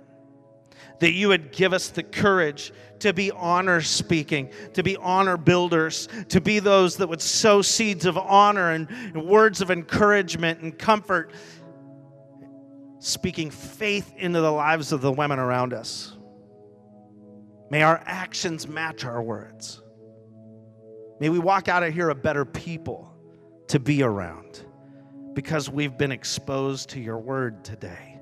that 1.00 1.12
you 1.12 1.28
would 1.30 1.52
give 1.52 1.74
us 1.74 1.90
the 1.90 2.04
courage 2.04 2.74
to 3.00 3.14
be 3.14 3.32
honor 3.32 3.82
speaking, 3.82 4.52
to 4.74 4.84
be 4.84 4.98
honor 4.98 5.38
builders, 5.38 6.10
to 6.30 6.42
be 6.42 6.60
those 6.60 6.98
that 6.98 7.08
would 7.08 7.22
sow 7.22 7.62
seeds 7.62 8.06
of 8.06 8.18
honor 8.18 8.72
and, 8.72 8.88
words 9.16 9.62
of 9.62 9.70
encouragement 9.70 10.62
and 10.62 10.78
comfort 10.78 11.32
speaking 13.00 13.52
faith 13.52 14.14
into 14.18 14.42
the 14.42 14.52
lives 14.52 14.92
of 14.92 15.02
the 15.02 15.12
women 15.12 15.40
around 15.40 15.74
us. 15.74 16.14
May 17.70 17.84
our 17.84 18.02
actions 18.06 18.68
match 18.68 19.06
our 19.06 19.22
words. 19.22 19.82
May 21.20 21.30
we 21.30 21.40
walk 21.40 21.68
out 21.68 21.84
of 21.84 21.94
here 21.94 22.10
a 22.10 22.16
better 22.16 22.46
people 22.46 23.12
to 23.68 23.80
be 23.80 24.04
around 24.04 24.64
because 25.34 25.70
we've 25.70 25.98
been 25.98 26.12
exposed 26.12 26.90
to 26.90 27.00
your 27.00 27.18
word 27.18 27.64
today. 27.64 28.20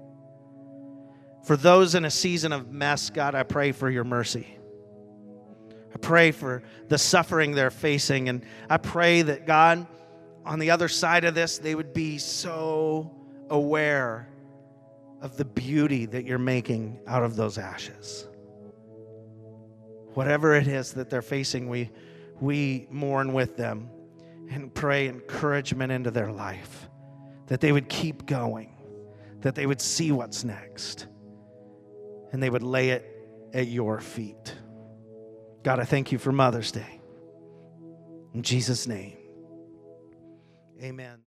For 1.45 1.55
those 1.55 1.93
in 1.93 2.05
a 2.05 2.11
season 2.11 2.51
of 2.51 2.71
mess, 2.71 3.09
God, 3.09 3.35
I 3.35 3.43
pray 3.43 3.71
for 3.71 3.89
your 3.89 4.03
mercy. 4.03 4.47
I 5.93 5.97
pray 5.97 6.31
for 6.31 6.63
the 6.89 6.97
suffering 6.97 7.51
they're 7.51 7.69
facing. 7.69 8.29
And 8.29 8.43
I 8.69 8.77
pray 8.77 9.21
that, 9.21 9.45
God, 9.45 9.85
on 10.43 10.59
the 10.59 10.71
other 10.71 10.87
side 10.87 11.23
of 11.23 11.35
this, 11.35 11.59
they 11.59 11.75
would 11.75 11.93
be 11.93 12.17
so 12.17 13.15
aware 13.49 14.27
of 15.25 15.37
the 15.37 15.43
beauty 15.43 16.05
that 16.05 16.23
you're 16.23 16.37
making 16.37 16.99
out 17.07 17.23
of 17.23 17.35
those 17.35 17.57
ashes. 17.57 18.27
Whatever 20.13 20.53
it 20.53 20.67
is 20.67 20.93
that 20.93 21.09
they're 21.09 21.23
facing, 21.23 21.67
we, 21.67 21.89
we 22.39 22.85
mourn 22.91 23.33
with 23.33 23.57
them 23.57 23.89
and 24.51 24.71
pray 24.71 25.07
encouragement 25.07 25.91
into 25.91 26.11
their 26.11 26.31
life, 26.31 26.87
that 27.47 27.59
they 27.59 27.71
would 27.71 27.89
keep 27.89 28.27
going, 28.27 28.77
that 29.41 29.55
they 29.55 29.65
would 29.65 29.81
see 29.81 30.11
what's 30.11 30.43
next, 30.43 31.07
and 32.31 32.41
they 32.41 32.51
would 32.51 32.61
lay 32.61 32.91
it 32.91 33.03
at 33.51 33.67
your 33.67 33.99
feet. 33.99 34.53
God, 35.63 35.79
I 35.79 35.85
thank 35.85 36.11
you 36.11 36.19
for 36.19 36.31
Mother's 36.31 36.71
Day. 36.71 37.01
In 38.35 38.43
Jesus' 38.43 38.85
name, 38.85 39.17
amen. 40.83 41.17